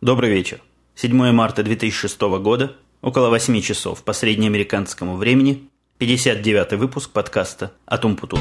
Добрый 0.00 0.30
вечер. 0.30 0.62
7 0.94 1.32
марта 1.32 1.64
2006 1.64 2.20
года, 2.40 2.76
около 3.02 3.30
8 3.30 3.60
часов 3.62 4.04
по 4.04 4.12
среднеамериканскому 4.12 5.16
времени, 5.16 5.68
59 5.98 6.74
выпуск 6.74 7.10
подкаста 7.10 7.72
«Атум-Путун». 7.84 8.38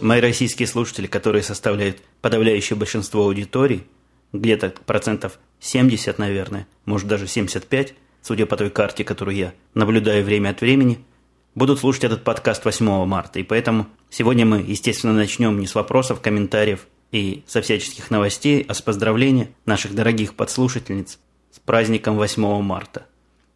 Мои 0.00 0.22
российские 0.22 0.66
слушатели, 0.66 1.06
которые 1.06 1.42
составляют 1.42 1.98
подавляющее 2.22 2.74
большинство 2.74 3.24
аудитории, 3.24 3.84
где-то 4.32 4.72
процентов 4.86 5.38
70, 5.60 6.18
наверное, 6.18 6.66
может 6.86 7.08
даже 7.08 7.26
75, 7.26 7.92
судя 8.22 8.46
по 8.46 8.56
той 8.56 8.70
карте, 8.70 9.04
которую 9.04 9.36
я 9.36 9.52
наблюдаю 9.74 10.24
время 10.24 10.48
от 10.48 10.62
времени– 10.62 10.98
будут 11.54 11.80
слушать 11.80 12.04
этот 12.04 12.24
подкаст 12.24 12.64
8 12.64 13.04
марта. 13.04 13.38
И 13.38 13.42
поэтому 13.42 13.86
сегодня 14.10 14.46
мы, 14.46 14.58
естественно, 14.58 15.12
начнем 15.12 15.58
не 15.58 15.66
с 15.66 15.74
вопросов, 15.74 16.20
комментариев 16.20 16.86
и 17.10 17.44
со 17.46 17.60
всяческих 17.60 18.10
новостей, 18.10 18.64
а 18.68 18.74
с 18.74 18.80
поздравления 18.80 19.50
наших 19.66 19.94
дорогих 19.94 20.34
подслушательниц 20.34 21.18
с 21.50 21.58
праздником 21.58 22.16
8 22.16 22.62
марта. 22.62 23.06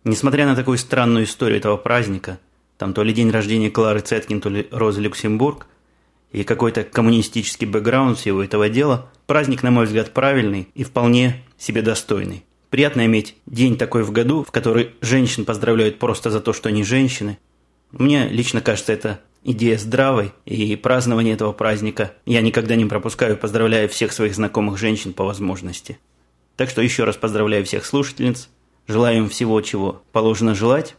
Несмотря 0.04 0.46
на 0.46 0.54
такую 0.54 0.78
странную 0.78 1.24
историю 1.24 1.58
этого 1.58 1.76
праздника, 1.76 2.38
там 2.78 2.92
то 2.92 3.02
ли 3.02 3.12
день 3.12 3.30
рождения 3.30 3.70
Клары 3.70 4.00
Цеткин, 4.00 4.40
то 4.40 4.50
ли 4.50 4.68
Розы 4.70 5.00
Люксембург, 5.00 5.66
и 6.32 6.44
какой-то 6.44 6.84
коммунистический 6.84 7.66
бэкграунд 7.66 8.18
всего 8.18 8.42
этого 8.42 8.68
дела, 8.68 9.10
праздник, 9.26 9.62
на 9.62 9.70
мой 9.70 9.86
взгляд, 9.86 10.12
правильный 10.12 10.68
и 10.74 10.84
вполне 10.84 11.42
себе 11.56 11.80
достойный. 11.80 12.44
Приятно 12.68 13.06
иметь 13.06 13.36
день 13.46 13.78
такой 13.78 14.02
в 14.02 14.12
году, 14.12 14.44
в 14.44 14.50
который 14.50 14.90
женщин 15.00 15.44
поздравляют 15.44 15.98
просто 15.98 16.30
за 16.30 16.40
то, 16.40 16.52
что 16.52 16.68
они 16.68 16.84
женщины, 16.84 17.38
мне 17.92 18.28
лично 18.28 18.60
кажется, 18.60 18.92
это 18.92 19.20
идея 19.44 19.78
здравой, 19.78 20.32
и 20.44 20.74
празднование 20.76 21.34
этого 21.34 21.52
праздника 21.52 22.12
я 22.24 22.40
никогда 22.40 22.74
не 22.74 22.84
пропускаю, 22.84 23.36
поздравляю 23.36 23.88
всех 23.88 24.12
своих 24.12 24.34
знакомых 24.34 24.76
женщин 24.76 25.12
по 25.12 25.24
возможности. 25.24 25.98
Так 26.56 26.68
что 26.68 26.82
еще 26.82 27.04
раз 27.04 27.16
поздравляю 27.16 27.64
всех 27.64 27.84
слушательниц, 27.84 28.48
желаю 28.88 29.18
им 29.18 29.28
всего, 29.28 29.60
чего 29.60 30.02
положено 30.12 30.54
желать. 30.54 30.96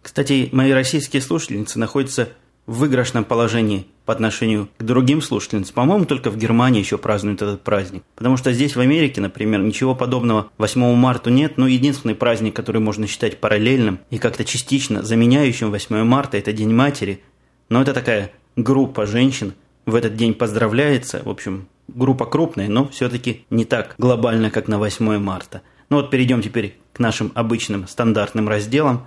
Кстати, 0.00 0.48
мои 0.52 0.72
российские 0.72 1.20
слушательницы 1.20 1.78
находятся 1.78 2.30
в 2.66 2.78
выигрышном 2.78 3.24
положении 3.24 3.86
по 4.04 4.12
отношению 4.12 4.68
к 4.78 4.82
другим 4.82 5.22
слушательницам. 5.22 5.74
По-моему, 5.74 6.04
только 6.04 6.30
в 6.30 6.36
Германии 6.36 6.80
еще 6.80 6.98
празднуют 6.98 7.42
этот 7.42 7.62
праздник. 7.62 8.02
Потому 8.14 8.36
что 8.36 8.52
здесь, 8.52 8.76
в 8.76 8.80
Америке, 8.80 9.20
например, 9.20 9.60
ничего 9.60 9.94
подобного 9.94 10.50
8 10.58 10.94
марта 10.94 11.30
нет. 11.30 11.58
Но 11.58 11.66
единственный 11.66 12.14
праздник, 12.14 12.54
который 12.54 12.80
можно 12.80 13.06
считать 13.06 13.38
параллельным 13.38 14.00
и 14.10 14.18
как-то 14.18 14.44
частично 14.44 15.02
заменяющим 15.02 15.70
8 15.70 16.04
марта, 16.04 16.38
это 16.38 16.52
День 16.52 16.72
матери. 16.72 17.22
Но 17.68 17.82
это 17.82 17.94
такая 17.94 18.32
группа 18.56 19.06
женщин 19.06 19.54
в 19.86 19.94
этот 19.94 20.16
день 20.16 20.34
поздравляется. 20.34 21.22
В 21.24 21.28
общем, 21.28 21.68
группа 21.88 22.26
крупная, 22.26 22.68
но 22.68 22.88
все-таки 22.88 23.44
не 23.50 23.64
так 23.64 23.94
глобально, 23.98 24.50
как 24.50 24.68
на 24.68 24.78
8 24.78 25.18
марта. 25.18 25.62
Ну 25.88 25.96
вот 25.96 26.10
перейдем 26.10 26.42
теперь 26.42 26.78
к 26.92 26.98
нашим 26.98 27.32
обычным 27.34 27.86
стандартным 27.88 28.48
разделам. 28.48 29.06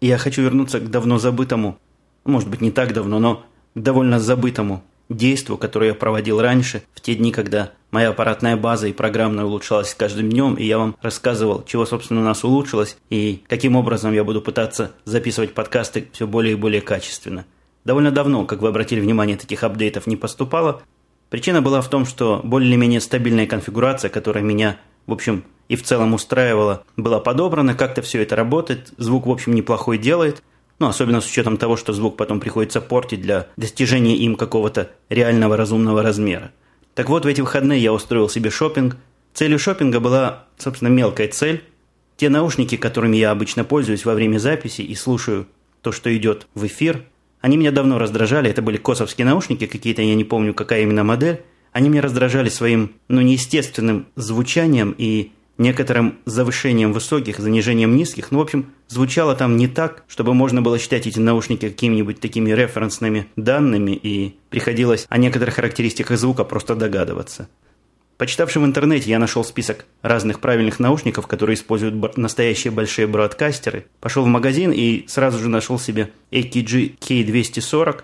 Я 0.00 0.18
хочу 0.18 0.42
вернуться 0.42 0.80
к 0.80 0.90
давно 0.90 1.18
забытому 1.18 1.78
может 2.28 2.48
быть, 2.48 2.60
не 2.60 2.70
так 2.70 2.92
давно, 2.92 3.18
но 3.18 3.42
довольно 3.74 4.20
забытому 4.20 4.82
действу, 5.08 5.56
которое 5.56 5.88
я 5.88 5.94
проводил 5.94 6.40
раньше, 6.40 6.82
в 6.94 7.00
те 7.00 7.14
дни, 7.14 7.32
когда 7.32 7.72
моя 7.90 8.10
аппаратная 8.10 8.56
база 8.56 8.88
и 8.88 8.92
программная 8.92 9.46
улучшалась 9.46 9.90
с 9.90 9.94
каждым 9.94 10.28
днем, 10.30 10.54
и 10.54 10.64
я 10.64 10.78
вам 10.78 10.96
рассказывал, 11.00 11.64
чего, 11.64 11.86
собственно, 11.86 12.20
у 12.20 12.24
нас 12.24 12.44
улучшилось, 12.44 12.98
и 13.08 13.42
каким 13.48 13.76
образом 13.76 14.12
я 14.12 14.24
буду 14.24 14.42
пытаться 14.42 14.92
записывать 15.04 15.54
подкасты 15.54 16.08
все 16.12 16.26
более 16.26 16.52
и 16.52 16.56
более 16.56 16.82
качественно. 16.82 17.46
Довольно 17.84 18.10
давно, 18.10 18.44
как 18.44 18.60
вы 18.60 18.68
обратили 18.68 19.00
внимание, 19.00 19.36
таких 19.36 19.64
апдейтов 19.64 20.06
не 20.06 20.16
поступало. 20.16 20.82
Причина 21.30 21.62
была 21.62 21.80
в 21.80 21.88
том, 21.88 22.04
что 22.04 22.40
более-менее 22.44 23.00
стабильная 23.00 23.46
конфигурация, 23.46 24.10
которая 24.10 24.44
меня, 24.44 24.76
в 25.06 25.12
общем, 25.12 25.44
и 25.68 25.76
в 25.76 25.82
целом 25.82 26.12
устраивала, 26.12 26.84
была 26.96 27.20
подобрана, 27.20 27.74
как-то 27.74 28.02
все 28.02 28.22
это 28.22 28.36
работает, 28.36 28.92
звук, 28.98 29.26
в 29.26 29.30
общем, 29.30 29.54
неплохой 29.54 29.96
делает– 29.96 30.42
ну, 30.78 30.86
особенно 30.86 31.20
с 31.20 31.28
учетом 31.28 31.56
того, 31.56 31.76
что 31.76 31.92
звук 31.92 32.16
потом 32.16 32.40
приходится 32.40 32.80
портить 32.80 33.20
для 33.20 33.48
достижения 33.56 34.16
им 34.16 34.36
какого-то 34.36 34.90
реального 35.08 35.56
разумного 35.56 36.02
размера. 36.02 36.52
Так 36.94 37.08
вот, 37.08 37.24
в 37.24 37.28
эти 37.28 37.40
выходные 37.40 37.82
я 37.82 37.92
устроил 37.92 38.28
себе 38.28 38.50
шопинг. 38.50 38.96
Целью 39.34 39.58
шопинга 39.58 40.00
была, 40.00 40.46
собственно, 40.56 40.88
мелкая 40.88 41.28
цель. 41.28 41.64
Те 42.16 42.28
наушники, 42.28 42.76
которыми 42.76 43.16
я 43.16 43.30
обычно 43.30 43.64
пользуюсь 43.64 44.04
во 44.04 44.14
время 44.14 44.38
записи 44.38 44.82
и 44.82 44.94
слушаю 44.94 45.46
то, 45.82 45.92
что 45.92 46.14
идет 46.16 46.48
в 46.54 46.66
эфир, 46.66 47.04
они 47.40 47.56
меня 47.56 47.70
давно 47.70 47.98
раздражали. 47.98 48.50
Это 48.50 48.62
были 48.62 48.76
косовские 48.76 49.24
наушники 49.26 49.66
какие-то, 49.66 50.02
я 50.02 50.14
не 50.14 50.24
помню, 50.24 50.54
какая 50.54 50.82
именно 50.82 51.04
модель. 51.04 51.42
Они 51.72 51.88
меня 51.88 52.02
раздражали 52.02 52.48
своим, 52.48 52.94
ну, 53.08 53.20
неестественным 53.20 54.06
звучанием 54.16 54.94
и 54.98 55.32
некоторым 55.58 56.18
завышением 56.24 56.92
высоких, 56.92 57.38
занижением 57.38 57.96
низких. 57.96 58.30
Ну, 58.30 58.38
в 58.38 58.42
общем, 58.42 58.72
звучало 58.86 59.34
там 59.34 59.56
не 59.56 59.68
так, 59.68 60.04
чтобы 60.08 60.32
можно 60.32 60.62
было 60.62 60.78
считать 60.78 61.06
эти 61.06 61.18
наушники 61.18 61.68
какими-нибудь 61.68 62.20
такими 62.20 62.50
референсными 62.52 63.26
данными, 63.36 63.90
и 63.90 64.36
приходилось 64.48 65.06
о 65.08 65.18
некоторых 65.18 65.56
характеристиках 65.56 66.18
звука 66.18 66.44
просто 66.44 66.74
догадываться. 66.74 67.48
Почитавши 68.18 68.58
в 68.58 68.64
интернете, 68.64 69.10
я 69.10 69.20
нашел 69.20 69.44
список 69.44 69.86
разных 70.02 70.40
правильных 70.40 70.80
наушников, 70.80 71.28
которые 71.28 71.54
используют 71.54 72.16
настоящие 72.16 72.72
большие 72.72 73.06
бродкастеры. 73.06 73.86
Пошел 74.00 74.24
в 74.24 74.26
магазин 74.26 74.72
и 74.72 75.04
сразу 75.06 75.38
же 75.38 75.48
нашел 75.48 75.78
себе 75.78 76.10
AKG 76.32 76.98
K240. 76.98 78.02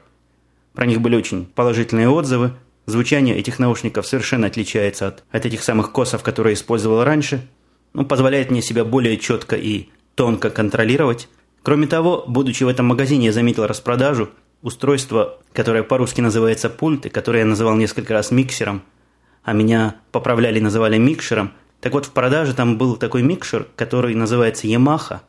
Про 0.73 0.87
них 0.87 1.01
были 1.01 1.17
очень 1.17 1.47
положительные 1.47 2.09
отзывы. 2.09 2.53
Звучание 2.87 3.37
этих 3.37 3.59
наушников 3.59 4.07
совершенно 4.07 4.47
отличается 4.47 5.09
от, 5.09 5.25
от 5.31 5.47
этих 5.47 5.63
самых 5.63 5.93
косов, 5.93 6.23
которые 6.23 6.55
использовал 6.55 7.03
раньше. 7.03 7.49
Ну, 7.95 8.05
позволяет 8.05 8.51
мне 8.51 8.61
себя 8.61 8.85
более 8.85 9.17
четко 9.17 9.57
и 9.57 9.89
тонко 10.15 10.51
контролировать. 10.51 11.29
Кроме 11.63 11.87
того, 11.87 12.25
будучи 12.27 12.63
в 12.63 12.69
этом 12.69 12.87
магазине, 12.87 13.27
я 13.27 13.33
заметил 13.33 13.67
распродажу 13.67 14.29
устройства, 14.61 15.39
которое 15.55 15.83
по-русски 15.83 16.21
называется 16.21 16.69
пульт, 16.69 17.07
и 17.07 17.09
которое 17.09 17.41
я 17.41 17.47
называл 17.47 17.75
несколько 17.75 18.13
раз 18.13 18.31
миксером, 18.31 18.83
а 19.43 19.53
меня 19.53 19.97
поправляли 20.13 20.59
и 20.59 20.63
называли 20.63 20.99
микшером. 20.99 21.53
Так 21.81 21.95
вот, 21.95 22.07
в 22.07 22.11
продаже 22.11 22.55
там 22.55 22.77
был 22.77 22.97
такой 22.97 23.23
микшер, 23.23 23.67
который 23.77 24.15
называется 24.15 24.67
Yamaha. 24.67 25.21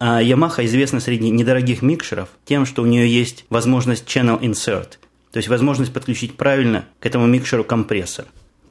А 0.00 0.22
Yamaha 0.22 0.64
известна 0.64 1.00
среди 1.00 1.28
недорогих 1.28 1.82
микшеров 1.82 2.28
тем, 2.44 2.64
что 2.64 2.82
у 2.82 2.86
нее 2.86 3.08
есть 3.08 3.44
возможность 3.50 4.06
Channel 4.06 4.40
Insert– 4.40 4.98
то 5.32 5.38
есть 5.38 5.48
возможность 5.48 5.92
подключить 5.92 6.36
правильно 6.36 6.86
к 7.00 7.06
этому 7.06 7.26
микшеру 7.26 7.64
компрессор. 7.64 8.26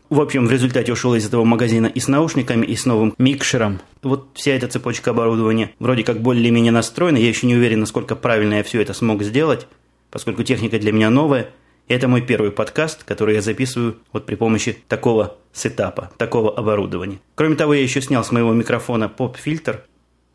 В 0.09 0.21
общем, 0.21 0.47
в 0.47 0.51
результате 0.51 0.93
ушел 0.93 1.15
из 1.15 1.25
этого 1.25 1.43
магазина 1.43 1.87
и 1.87 1.99
с 1.99 2.07
наушниками, 2.07 2.65
и 2.65 2.77
с 2.77 2.85
новым 2.85 3.13
микшером. 3.17 3.81
Вот 4.03 4.29
вся 4.35 4.53
эта 4.53 4.69
цепочка 4.69 5.11
оборудования 5.11 5.71
вроде 5.79 6.03
как 6.03 6.21
более-менее 6.21 6.71
настроена. 6.71 7.17
Я 7.17 7.27
еще 7.27 7.45
не 7.45 7.55
уверен, 7.55 7.81
насколько 7.81 8.15
правильно 8.15 8.55
я 8.55 8.63
все 8.63 8.81
это 8.81 8.93
смог 8.93 9.21
сделать, 9.23 9.67
поскольку 10.09 10.43
техника 10.43 10.79
для 10.79 10.93
меня 10.93 11.09
новая. 11.09 11.49
И 11.89 11.93
это 11.93 12.07
мой 12.07 12.21
первый 12.21 12.51
подкаст, 12.51 13.03
который 13.03 13.35
я 13.35 13.41
записываю 13.41 13.97
вот 14.13 14.25
при 14.25 14.35
помощи 14.35 14.77
такого 14.87 15.35
сетапа, 15.51 16.11
такого 16.17 16.57
оборудования. 16.57 17.19
Кроме 17.35 17.55
того, 17.55 17.73
я 17.73 17.81
еще 17.81 18.01
снял 18.01 18.23
с 18.23 18.31
моего 18.31 18.53
микрофона 18.53 19.09
поп-фильтр, 19.09 19.83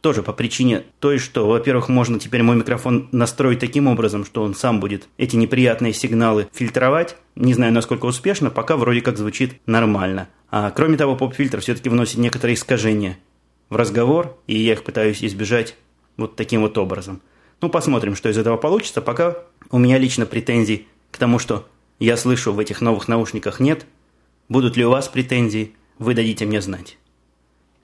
тоже 0.03 0.23
по 0.23 0.33
причине 0.33 0.83
той, 0.99 1.19
что, 1.19 1.47
во-первых, 1.47 1.89
можно 1.89 2.19
теперь 2.19 2.43
мой 2.43 2.57
микрофон 2.57 3.09
настроить 3.13 3.61
таким 3.61 3.87
образом, 3.87 4.25
что 4.25 4.43
он 4.43 4.55
сам 4.55 4.81
будет 4.81 5.09
эти 5.17 5.37
неприятные 5.37 5.93
сигналы 5.93 6.49
фильтровать. 6.53 7.17
Не 7.37 7.55
знаю, 7.55 7.73
насколько 7.73 8.07
успешно, 8.07 8.51
пока 8.51 8.77
вроде 8.77 9.01
как 9.01 9.17
звучит 9.17 9.61
нормально. 9.65 10.29
А 10.51 10.71
кроме 10.73 10.97
того, 10.97 11.17
поп-фильтр 11.17 11.61
все-таки 11.61 11.89
вносит 11.89 12.19
некоторые 12.19 12.57
искажения 12.57 13.17
в 13.71 13.77
разговор, 13.77 14.37
и 14.49 14.59
я 14.59 14.73
их 14.73 14.83
пытаюсь 14.83 15.23
избежать 15.23 15.77
вот 16.17 16.35
таким 16.35 16.63
вот 16.63 16.77
образом. 16.79 17.23
Ну, 17.61 17.69
посмотрим, 17.69 18.17
что 18.17 18.29
из 18.29 18.37
этого 18.37 18.57
получится. 18.57 19.01
Пока 19.03 19.37
у 19.71 19.79
меня 19.79 19.99
лично 19.99 20.27
претензий 20.27 20.89
к 21.13 21.17
тому, 21.17 21.39
что 21.39 21.69
я 22.01 22.17
слышу 22.17 22.53
в 22.53 22.59
этих 22.59 22.81
новых 22.81 23.07
наушниках 23.07 23.61
нет. 23.61 23.87
Будут 24.49 24.77
ли 24.77 24.85
у 24.85 24.91
вас 24.91 25.09
претензии, 25.09 25.77
вы 26.01 26.15
дадите 26.15 26.45
мне 26.45 26.61
знать. 26.61 26.99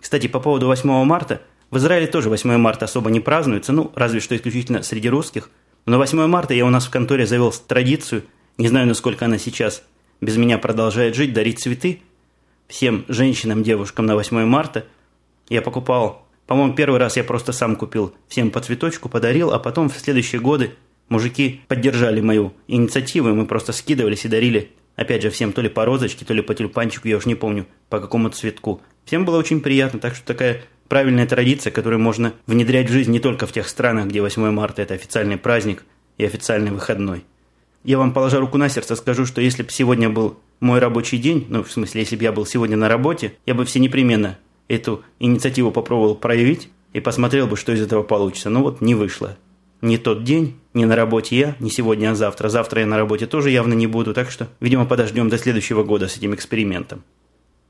Кстати, 0.00 0.26
по 0.26 0.40
поводу 0.40 0.66
8 0.66 1.04
марта– 1.04 1.42
в 1.70 1.76
Израиле 1.76 2.06
тоже 2.06 2.30
8 2.30 2.56
марта 2.56 2.86
особо 2.86 3.10
не 3.10 3.20
празднуется, 3.20 3.72
ну, 3.72 3.92
разве 3.94 4.20
что 4.20 4.34
исключительно 4.34 4.82
среди 4.82 5.08
русских. 5.08 5.50
Но 5.84 5.92
на 5.92 5.98
8 5.98 6.26
марта 6.26 6.54
я 6.54 6.64
у 6.64 6.70
нас 6.70 6.86
в 6.86 6.90
конторе 6.90 7.26
завел 7.26 7.52
традицию, 7.52 8.24
не 8.56 8.68
знаю, 8.68 8.86
насколько 8.86 9.26
она 9.26 9.38
сейчас 9.38 9.82
без 10.20 10.36
меня 10.36 10.58
продолжает 10.58 11.14
жить, 11.14 11.32
дарить 11.32 11.60
цветы 11.60 12.00
всем 12.68 13.04
женщинам, 13.08 13.62
девушкам 13.62 14.06
на 14.06 14.14
8 14.14 14.44
марта. 14.44 14.86
Я 15.48 15.62
покупал, 15.62 16.26
по-моему, 16.46 16.74
первый 16.74 16.98
раз 16.98 17.16
я 17.16 17.24
просто 17.24 17.52
сам 17.52 17.76
купил 17.76 18.14
всем 18.28 18.50
по 18.50 18.60
цветочку, 18.60 19.08
подарил, 19.08 19.52
а 19.52 19.58
потом 19.58 19.88
в 19.88 19.98
следующие 19.98 20.40
годы 20.40 20.74
мужики 21.08 21.62
поддержали 21.68 22.20
мою 22.20 22.52
инициативу, 22.66 23.28
и 23.28 23.32
мы 23.32 23.46
просто 23.46 23.72
скидывались 23.72 24.24
и 24.24 24.28
дарили, 24.28 24.72
опять 24.96 25.22
же, 25.22 25.30
всем 25.30 25.52
то 25.52 25.62
ли 25.62 25.68
по 25.68 25.84
розочке, 25.84 26.24
то 26.24 26.34
ли 26.34 26.42
по 26.42 26.54
тюльпанчику, 26.54 27.08
я 27.08 27.16
уж 27.16 27.26
не 27.26 27.34
помню, 27.34 27.66
по 27.88 28.00
какому 28.00 28.28
цветку. 28.30 28.80
Всем 29.04 29.24
было 29.24 29.38
очень 29.38 29.60
приятно, 29.60 30.00
так 30.00 30.14
что 30.14 30.26
такая 30.26 30.62
правильная 30.88 31.26
традиция, 31.26 31.70
которую 31.70 32.00
можно 32.00 32.32
внедрять 32.46 32.88
в 32.88 32.92
жизнь 32.92 33.12
не 33.12 33.20
только 33.20 33.46
в 33.46 33.52
тех 33.52 33.68
странах, 33.68 34.06
где 34.06 34.20
8 34.20 34.50
марта– 34.50 34.82
это 34.82 34.94
официальный 34.94 35.36
праздник 35.36 35.84
и 36.16 36.24
официальный 36.24 36.70
выходной. 36.70 37.24
Я 37.84 37.98
вам, 37.98 38.12
положа 38.12 38.40
руку 38.40 38.58
на 38.58 38.68
сердце, 38.68 38.96
скажу, 38.96 39.24
что 39.24 39.40
если 39.40 39.62
бы 39.62 39.70
сегодня 39.70 40.10
был 40.10 40.38
мой 40.60 40.80
рабочий 40.80 41.18
день, 41.18 41.46
ну, 41.48 41.62
в 41.62 41.70
смысле, 41.70 42.00
если 42.00 42.16
бы 42.16 42.24
я 42.24 42.32
был 42.32 42.44
сегодня 42.44 42.76
на 42.76 42.88
работе, 42.88 43.34
я 43.46 43.54
бы 43.54 43.64
все 43.64 43.78
непременно 43.78 44.38
эту 44.66 45.02
инициативу 45.20 45.70
попробовал 45.70 46.14
проявить 46.14 46.68
и 46.92 47.00
посмотрел 47.00 47.46
бы, 47.46 47.56
что 47.56 47.72
из 47.72 47.80
этого 47.80 48.02
получится. 48.02 48.50
Но 48.50 48.62
вот 48.62 48.80
не 48.80 48.94
вышло. 48.94 49.36
Не 49.80 49.96
тот 49.96 50.24
день, 50.24 50.56
не 50.74 50.86
на 50.86 50.96
работе 50.96 51.38
я, 51.38 51.56
не 51.60 51.70
сегодня, 51.70 52.10
а 52.10 52.14
завтра. 52.14 52.48
Завтра 52.48 52.80
я 52.80 52.86
на 52.86 52.96
работе 52.96 53.26
тоже 53.26 53.50
явно 53.50 53.74
не 53.74 53.86
буду, 53.86 54.12
так 54.12 54.30
что, 54.30 54.48
видимо, 54.60 54.86
подождем 54.86 55.28
до 55.28 55.38
следующего 55.38 55.84
года 55.84 56.08
с 56.08 56.16
этим 56.16 56.34
экспериментом. 56.34 57.04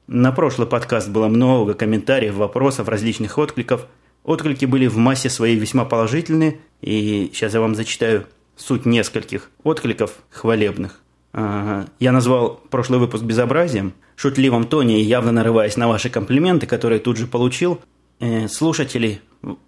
На 0.08 0.32
прошлый 0.32 0.66
подкаст 0.66 1.10
было 1.10 1.28
много 1.28 1.75
комментариев, 1.75 2.32
вопросов, 2.32 2.88
различных 2.88 3.37
откликов. 3.37 3.87
Отклики 4.25 4.64
были 4.64 4.87
в 4.87 4.96
массе 4.96 5.28
своей 5.28 5.56
весьма 5.56 5.84
положительные, 5.84 6.60
и 6.81 7.31
сейчас 7.34 7.52
я 7.52 7.60
вам 7.60 7.75
зачитаю 7.75 8.25
суть 8.56 8.87
нескольких 8.87 9.50
откликов 9.64 10.12
хвалебных. 10.31 11.02
Я 11.34 12.12
назвал 12.12 12.58
прошлый 12.70 13.00
выпуск 13.00 13.22
безобразием, 13.22 13.93
шутливом 14.16 14.64
тоне 14.64 14.99
и 14.99 15.05
явно 15.05 15.31
нарываясь 15.31 15.76
на 15.76 15.88
ваши 15.88 16.08
комплименты, 16.08 16.66
которые 16.66 17.00
тут 17.00 17.19
же 17.19 17.26
получил. 17.26 17.78
Э, 18.19 18.49
слушатели, 18.49 19.20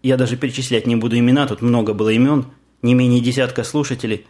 я 0.02 0.16
даже 0.16 0.38
перечислять 0.38 0.86
не 0.86 0.96
буду 0.96 1.18
имена, 1.18 1.46
тут 1.46 1.60
много 1.60 1.92
было 1.92 2.08
имен, 2.08 2.46
не 2.80 2.94
менее 2.94 3.20
десятка 3.20 3.62
слушателей, 3.62 4.26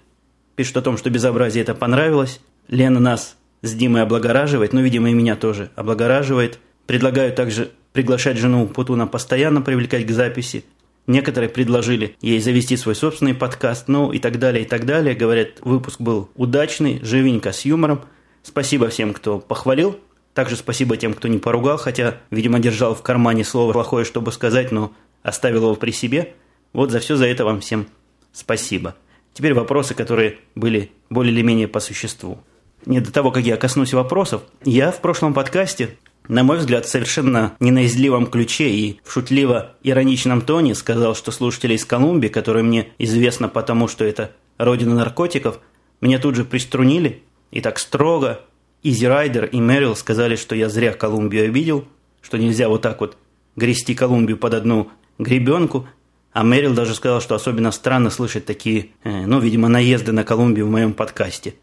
пишут 0.57 0.77
о 0.77 0.83
том, 0.83 0.99
что 0.99 1.09
безобразие 1.09 1.63
это 1.63 1.75
понравилось. 1.75 2.41
Лена 2.67 2.99
нас 2.99 3.37
с 3.63 3.75
Димой 3.75 4.03
облагораживает, 4.03 4.73
ну, 4.73 4.81
видимо, 4.81 5.11
и 5.11 5.15
меня 5.15 5.37
тоже 5.37 5.71
облагораживает. 5.77 6.59
Предлагаю 6.87 7.33
также 7.33 7.71
приглашать 7.93 8.39
жену 8.39 8.67
Путуна 8.67 9.07
постоянно 9.07 9.63
привлекать 9.63 10.07
к 10.07 10.11
записи. 10.11 10.65
Некоторые 11.07 11.49
предложили 11.49 12.17
ей 12.21 12.41
завести 12.41 12.77
свой 12.77 12.95
собственный 12.95 13.35
подкаст, 13.35 13.89
ну 13.89 14.13
и 14.13 14.19
так 14.19 14.39
далее, 14.39 14.65
и 14.65 14.67
так 14.67 14.87
далее. 14.87 15.15
Говорят, 15.15 15.61
выпуск 15.61 16.01
был 16.01 16.31
удачный, 16.37 17.01
живенько, 17.03 17.53
с 17.53 17.65
юмором. 17.65 18.03
Спасибо 18.43 18.89
всем, 18.89 19.13
кто 19.13 19.39
похвалил. 19.39 19.99
Также 20.35 20.57
спасибо 20.57 20.97
тем, 20.97 21.15
кто 21.15 21.29
не 21.29 21.39
поругал, 21.39 21.77
хотя, 21.79 22.19
видимо, 22.31 22.61
держал 22.61 22.95
в 22.95 23.03
кармане 23.03 23.45
слово 23.45 23.73
плохое, 23.73 24.05
чтобы 24.05 24.31
сказать, 24.33 24.71
но 24.71 24.93
оставил 25.23 25.65
его 25.65 25.75
при 25.75 25.91
себе. 25.91 26.35
Вот 26.73 26.91
за 26.91 27.01
все 27.01 27.17
за 27.17 27.27
это 27.27 27.45
вам 27.45 27.61
всем 27.61 27.89
спасибо. 28.33 28.95
Теперь 29.33 29.55
вопросы, 29.55 29.95
которые 29.95 30.39
были 30.55 30.93
более 31.09 31.33
или 31.33 31.43
менее 31.43 31.69
по 31.69 31.81
существу. 31.81 32.39
Не 32.87 33.01
до 33.01 33.13
того, 33.13 33.31
как 33.31 33.45
я 33.45 33.57
коснусь 33.57 33.93
вопросов, 33.93 34.43
я 34.65 34.91
в 34.91 35.01
прошлом 35.01 35.35
подкасте 35.35 35.97
на 36.31 36.45
мой 36.45 36.59
взгляд, 36.59 36.87
совершенно 36.87 37.55
не 37.59 37.73
на 37.73 37.87
изливом 37.87 38.29
ключе 38.29 38.71
и 38.71 39.01
в 39.03 39.13
шутливо-ироничном 39.13 40.43
тоне 40.43 40.77
сказал, 40.77 41.17
что 41.17 41.33
слушатели 41.33 41.75
из 41.75 41.85
Колумбии, 41.85 42.29
которые 42.29 42.63
мне 42.63 42.89
известно 42.99 43.49
потому, 43.49 43.89
что 43.89 44.05
это 44.05 44.31
родина 44.57 44.95
наркотиков, 44.95 45.59
меня 46.01 46.21
тут 46.21 46.37
же 46.37 46.45
приструнили 46.45 47.25
и 47.51 47.61
так 47.61 47.81
строго. 47.81 48.43
Изи 48.85 49.09
Райдер 49.09 49.47
и 49.47 49.61
Мэрил 49.61 49.97
сказали, 49.97 50.37
что 50.37 50.55
я 50.55 50.69
зря 50.69 50.93
Колумбию 50.93 51.47
обидел, 51.47 51.85
что 52.23 52.39
нельзя 52.39 52.69
вот 52.69 52.83
так 52.83 53.01
вот 53.01 53.17
грести 53.57 53.97
Колумбию 53.97 54.39
под 54.39 54.55
одну 54.55 54.89
гребенку, 55.19 55.89
а 56.33 56.45
Мэрил 56.45 56.75
даже 56.75 56.95
сказал, 56.95 57.21
что 57.21 57.35
особенно 57.35 57.73
странно 57.73 58.09
слышать 58.09 58.47
такие, 58.47 58.91
э, 59.03 59.27
ну, 59.27 59.41
видимо, 59.41 59.67
наезды 59.67 60.13
на 60.13 60.23
Колумбию 60.23 60.67
в 60.67 60.71
моем 60.71 60.95
подкасте. 60.95 61.57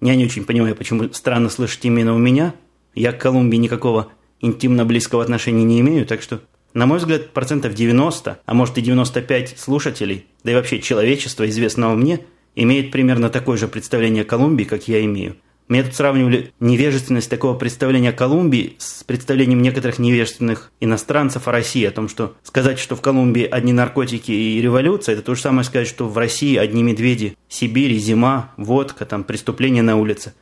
Я 0.00 0.14
не 0.14 0.24
очень 0.24 0.44
понимаю, 0.44 0.76
почему 0.76 1.12
странно 1.12 1.48
слышать 1.48 1.84
именно 1.84 2.14
у 2.14 2.18
меня– 2.18 2.54
я 2.96 3.12
к 3.12 3.20
Колумбии 3.20 3.58
никакого 3.58 4.08
интимно-близкого 4.40 5.22
отношения 5.22 5.64
не 5.64 5.80
имею, 5.80 6.06
так 6.06 6.22
что, 6.22 6.40
на 6.72 6.86
мой 6.86 6.98
взгляд, 6.98 7.30
процентов 7.30 7.74
90, 7.74 8.40
а 8.44 8.54
может 8.54 8.78
и 8.78 8.80
95 8.80 9.58
слушателей, 9.58 10.26
да 10.42 10.52
и 10.52 10.54
вообще 10.54 10.80
человечество, 10.80 11.48
известного 11.48 11.94
мне, 11.94 12.20
имеет 12.54 12.90
примерно 12.90 13.28
такое 13.28 13.58
же 13.58 13.68
представление 13.68 14.22
о 14.22 14.26
Колумбии, 14.26 14.64
как 14.64 14.88
я 14.88 15.04
имею. 15.04 15.36
Мне 15.68 15.82
тут 15.82 15.96
сравнивали 15.96 16.52
невежественность 16.60 17.28
такого 17.28 17.54
представления 17.54 18.10
о 18.10 18.12
Колумбии 18.12 18.76
с 18.78 19.02
представлением 19.02 19.62
некоторых 19.62 19.98
невежественных 19.98 20.70
иностранцев 20.80 21.48
о 21.48 21.52
России, 21.52 21.84
о 21.84 21.90
том, 21.90 22.08
что 22.08 22.36
сказать, 22.44 22.78
что 22.78 22.94
в 22.94 23.00
Колумбии 23.00 23.44
одни 23.44 23.72
наркотики 23.72 24.30
и 24.30 24.60
революция, 24.60 25.14
это 25.14 25.22
то 25.22 25.34
же 25.34 25.40
самое 25.40 25.64
сказать, 25.64 25.88
что 25.88 26.08
в 26.08 26.16
России 26.16 26.56
одни 26.56 26.84
медведи, 26.84 27.36
Сибирь, 27.48 27.94
зима, 27.94 28.52
водка, 28.56 29.04
там 29.06 29.24
преступления 29.24 29.82
на 29.82 29.96
улице. 29.96 30.34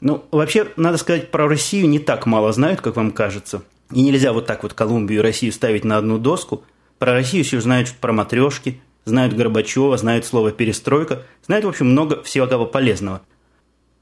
Ну, 0.00 0.24
вообще, 0.30 0.68
надо 0.76 0.98
сказать, 0.98 1.30
про 1.30 1.48
Россию 1.48 1.88
не 1.88 1.98
так 1.98 2.26
мало 2.26 2.52
знают, 2.52 2.82
как 2.82 2.96
вам 2.96 3.10
кажется. 3.10 3.62
И 3.92 4.02
нельзя 4.02 4.34
вот 4.34 4.44
так 4.44 4.62
вот 4.62 4.74
Колумбию 4.74 5.20
и 5.20 5.22
Россию 5.22 5.52
ставить 5.52 5.84
на 5.84 5.96
одну 5.96 6.18
доску. 6.18 6.62
Про 6.98 7.14
Россию 7.14 7.44
все 7.44 7.60
знают 7.60 7.92
про 8.00 8.12
матрешки, 8.12 8.80
знают 9.06 9.34
Горбачева, 9.34 9.96
знают 9.96 10.26
слово 10.26 10.52
«перестройка», 10.52 11.22
знают, 11.46 11.64
в 11.64 11.68
общем, 11.68 11.86
много 11.86 12.22
всего 12.22 12.66
полезного. 12.66 13.22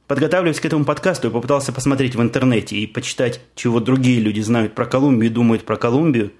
Подготавливаясь 0.06 0.60
к 0.60 0.64
этому 0.64 0.84
подкасту, 0.84 1.28
я 1.28 1.32
попытался 1.32 1.72
посмотреть 1.72 2.14
в 2.14 2.22
интернете 2.22 2.76
и 2.76 2.86
почитать, 2.86 3.40
чего 3.54 3.80
другие 3.80 4.20
люди 4.20 4.40
знают 4.40 4.74
про 4.74 4.86
Колумбию 4.86 5.30
и 5.30 5.34
думают 5.34 5.64
про 5.64 5.76
Колумбию. 5.76 6.32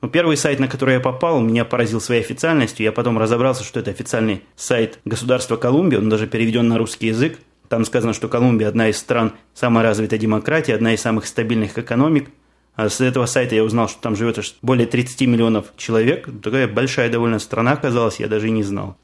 Но 0.00 0.08
первый 0.08 0.36
сайт, 0.36 0.58
на 0.58 0.66
который 0.66 0.94
я 0.94 1.00
попал, 1.00 1.40
меня 1.40 1.64
поразил 1.64 2.00
своей 2.00 2.22
официальностью. 2.22 2.84
Я 2.84 2.90
потом 2.90 3.18
разобрался, 3.18 3.62
что 3.62 3.78
это 3.78 3.90
официальный 3.90 4.42
сайт 4.56 4.98
государства 5.04 5.56
Колумбия, 5.56 5.98
он 5.98 6.08
даже 6.08 6.26
переведен 6.26 6.68
на 6.68 6.78
русский 6.78 7.08
язык– 7.08 7.38
там 7.72 7.86
сказано, 7.86 8.12
что 8.12 8.28
Колумбия 8.28 8.68
одна 8.68 8.90
из 8.90 8.98
стран 8.98 9.32
самой 9.54 9.82
развитой 9.82 10.18
демократии, 10.18 10.72
одна 10.72 10.92
из 10.92 11.00
самых 11.00 11.24
стабильных 11.24 11.78
экономик. 11.78 12.28
А 12.74 12.90
с 12.90 13.00
этого 13.00 13.24
сайта 13.24 13.54
я 13.54 13.64
узнал, 13.64 13.88
что 13.88 13.98
там 14.02 14.14
живет 14.14 14.36
аж 14.36 14.56
более 14.60 14.86
30 14.86 15.22
миллионов 15.22 15.72
человек. 15.78 16.28
Такая 16.42 16.68
большая 16.68 17.08
довольно 17.08 17.38
страна 17.38 17.72
оказалась, 17.72 18.20
я 18.20 18.28
даже 18.28 18.48
и 18.48 18.50
не 18.50 18.62
знал. 18.62 18.98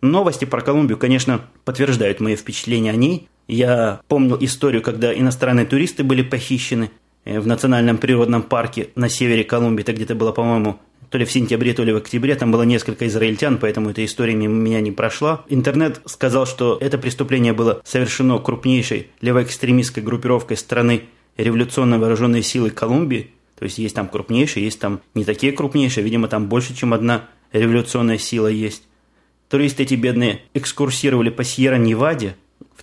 Новости 0.00 0.44
про 0.44 0.60
Колумбию, 0.60 0.96
конечно, 0.96 1.40
подтверждают 1.64 2.20
мои 2.20 2.36
впечатления 2.36 2.92
о 2.92 2.94
ней. 2.94 3.28
Я 3.48 4.02
помнил 4.08 4.36
историю, 4.40 4.82
когда 4.82 5.12
иностранные 5.12 5.64
туристы 5.64 6.04
были 6.04 6.22
похищены 6.22 6.90
э, 7.24 7.40
в 7.40 7.46
национальном 7.46 7.96
природном 7.96 8.42
парке 8.42 8.90
на 8.94 9.08
севере 9.08 9.42
Колумбии. 9.42 9.82
Это 9.82 9.94
где-то 9.94 10.14
было, 10.14 10.32
по-моему, 10.32 10.78
то 11.10 11.16
ли 11.16 11.24
в 11.24 11.32
сентябре, 11.32 11.72
то 11.72 11.82
ли 11.82 11.92
в 11.92 11.96
октябре. 11.96 12.34
Там 12.34 12.52
было 12.52 12.62
несколько 12.62 13.06
израильтян, 13.06 13.56
поэтому 13.58 13.90
эта 13.90 14.04
история 14.04 14.34
мимо 14.34 14.54
меня 14.54 14.82
не 14.82 14.92
прошла. 14.92 15.44
Интернет 15.48 16.02
сказал, 16.04 16.46
что 16.46 16.76
это 16.78 16.98
преступление 16.98 17.54
было 17.54 17.80
совершено 17.84 18.38
крупнейшей 18.38 19.08
левоэкстремистской 19.22 20.02
группировкой 20.02 20.58
страны 20.58 21.04
революционно 21.38 21.98
вооруженной 21.98 22.42
силы 22.42 22.70
Колумбии. 22.70 23.30
То 23.58 23.64
есть 23.64 23.78
есть 23.78 23.94
там 23.94 24.08
крупнейшие, 24.08 24.64
есть 24.64 24.78
там 24.78 25.00
не 25.14 25.24
такие 25.24 25.52
крупнейшие, 25.52 26.04
видимо, 26.04 26.28
там 26.28 26.48
больше, 26.48 26.76
чем 26.76 26.92
одна 26.92 27.24
революционная 27.52 28.18
сила 28.18 28.48
есть. 28.48 28.82
Туристы 29.48 29.84
эти 29.84 29.94
бедные 29.94 30.42
экскурсировали 30.52 31.30
по 31.30 31.42
Сьерра-Неваде 31.42 32.34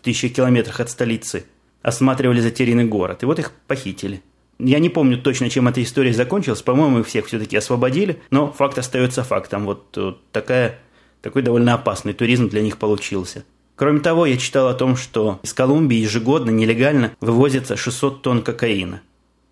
тысячи 0.06 0.30
километрах 0.30 0.80
от 0.80 0.90
столицы, 0.90 1.46
осматривали 1.82 2.40
затерянный 2.40 2.86
город, 2.86 3.24
и 3.24 3.26
вот 3.26 3.40
их 3.40 3.52
похитили. 3.68 4.22
Я 4.58 4.80
не 4.80 4.90
помню 4.90 5.18
точно, 5.18 5.50
чем 5.50 5.68
эта 5.68 5.84
история 5.84 6.14
закончилась. 6.14 6.62
По-моему, 6.62 7.00
их 7.00 7.08
всех 7.08 7.26
все-таки 7.26 7.58
освободили. 7.58 8.22
Но 8.30 8.52
факт 8.52 8.78
остается 8.78 9.24
фактом. 9.24 9.66
Вот, 9.66 9.98
вот 9.98 10.22
такая, 10.32 10.80
такой 11.22 11.42
довольно 11.42 11.74
опасный 11.74 12.14
туризм 12.14 12.48
для 12.48 12.62
них 12.62 12.78
получился. 12.78 13.44
Кроме 13.76 14.00
того, 14.00 14.26
я 14.26 14.38
читал 14.38 14.70
о 14.70 14.74
том, 14.74 14.96
что 14.96 15.42
из 15.44 15.54
Колумбии 15.54 15.98
ежегодно 15.98 16.52
нелегально 16.52 17.12
вывозится 17.20 17.76
600 17.76 18.22
тонн 18.22 18.42
кокаина. 18.42 19.02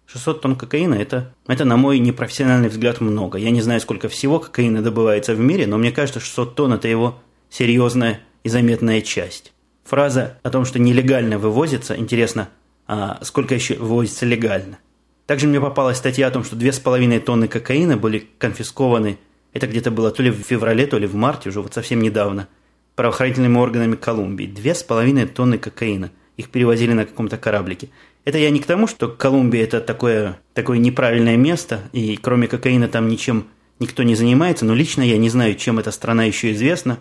600 0.05 0.41
тонн 0.41 0.55
кокаина 0.55 0.95
это, 0.95 1.33
это, 1.47 1.65
на 1.65 1.75
мой 1.75 1.99
непрофессиональный 1.99 2.69
взгляд, 2.69 3.01
много. 3.01 3.37
Я 3.37 3.51
не 3.51 3.61
знаю, 3.61 3.81
сколько 3.81 4.07
всего 4.07 4.39
кокаина 4.39 4.81
добывается 4.81 5.35
в 5.35 5.39
мире, 5.39 5.67
но 5.67 5.77
мне 5.77 5.91
кажется, 5.91 6.21
600 6.21 6.55
тонн– 6.55 6.73
это 6.73 6.87
его 6.87 7.19
серьезная 7.49 8.21
и 8.43 8.49
заметная 8.49 9.01
часть. 9.01 9.52
Фраза 9.83 10.39
о 10.43 10.49
том, 10.49 10.65
что 10.65 10.79
нелегально 10.79 11.37
вывозится, 11.37 11.97
интересно, 11.97 12.49
а 12.87 13.19
сколько 13.23 13.53
еще 13.55 13.75
вывозится 13.75 14.25
легально? 14.25 14.79
Также 15.25 15.47
мне 15.47 15.61
попалась 15.61 15.97
статья 15.97 16.27
о 16.27 16.31
том, 16.31 16.43
что 16.43 16.55
2,5 16.55 17.19
тонны 17.19 17.47
кокаина 17.47 17.97
были 17.97 18.27
конфискованы, 18.37 19.17
это 19.53 19.67
где-то 19.67 19.91
было 19.91 20.11
то 20.11 20.23
ли 20.23 20.31
в 20.31 20.37
феврале, 20.37 20.87
то 20.87 20.97
ли 20.97 21.07
в 21.07 21.15
марте, 21.15 21.49
уже 21.49 21.61
вот 21.61 21.73
совсем 21.73 22.01
недавно, 22.01 22.47
правоохранительными 22.95 23.57
органами 23.57 23.95
Колумбии. 23.95 24.47
2,5 24.47 25.27
тонны 25.27 25.57
кокаина. 25.57 26.11
Их 26.37 26.49
перевозили 26.49 26.93
на 26.93 27.05
каком-то 27.05 27.37
кораблике. 27.37 27.89
Это 28.25 28.39
я 28.39 28.49
не 28.49 28.59
к 28.59 28.65
тому, 28.65 28.87
что 28.87 29.07
Колумбия 29.07 29.63
это 29.63 29.81
такое, 29.81 30.39
такое 30.53 30.79
неправильное 30.79 31.37
место, 31.37 31.81
и 31.91 32.17
кроме 32.17 32.47
кокаина 32.47 32.87
там 32.87 33.07
ничем 33.07 33.47
никто 33.79 34.01
не 34.03 34.15
занимается, 34.15 34.65
но 34.65 34.73
лично 34.73 35.01
я 35.01 35.17
не 35.17 35.29
знаю, 35.29 35.55
чем 35.55 35.77
эта 35.77 35.91
страна 35.91 36.23
еще 36.23 36.51
известна. 36.53 36.99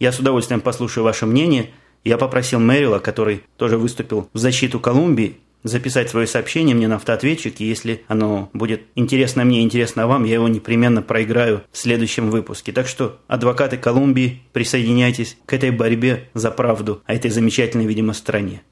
Я 0.00 0.10
с 0.10 0.18
удовольствием 0.18 0.60
послушаю 0.60 1.04
ваше 1.04 1.26
мнение. 1.26 1.70
Я 2.04 2.18
попросил 2.18 2.58
Мэрила, 2.58 2.98
который 2.98 3.42
тоже 3.56 3.78
выступил 3.78 4.28
в 4.32 4.38
защиту 4.38 4.80
Колумбии, 4.80 5.36
записать 5.62 6.10
свое 6.10 6.26
сообщение 6.26 6.74
мне 6.74 6.88
на 6.88 6.96
автоответчик, 6.96 7.60
и 7.60 7.64
если 7.64 8.02
оно 8.08 8.50
будет 8.52 8.82
интересно 8.94 9.44
мне, 9.44 9.62
интересно 9.62 10.06
вам, 10.06 10.24
я 10.24 10.34
его 10.34 10.48
непременно 10.48 11.02
проиграю 11.02 11.62
в 11.70 11.78
следующем 11.78 12.30
выпуске. 12.30 12.72
Так 12.72 12.88
что, 12.88 13.20
адвокаты 13.28 13.76
Колумбии, 13.76 14.42
присоединяйтесь 14.52 15.36
к 15.46 15.52
этой 15.52 15.70
борьбе 15.70 16.28
за 16.34 16.50
правду 16.50 17.02
о 17.06 17.14
этой 17.14 17.30
замечательной, 17.30 17.86
видимо, 17.86 18.12
стране. 18.12 18.62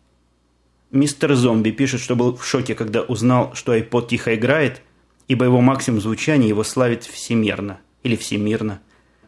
Мистер 0.91 1.35
Зомби 1.35 1.71
пишет, 1.71 2.01
что 2.01 2.17
был 2.17 2.37
в 2.37 2.45
шоке, 2.45 2.75
когда 2.75 3.03
узнал, 3.03 3.55
что 3.55 3.77
iPod 3.77 4.09
тихо 4.09 4.35
играет, 4.35 4.83
ибо 5.29 5.45
его 5.45 5.61
максимум 5.61 6.01
звучания 6.01 6.49
его 6.49 6.65
славит 6.65 7.05
всемирно. 7.05 7.79
Или 8.03 8.17
всемирно. 8.17 8.81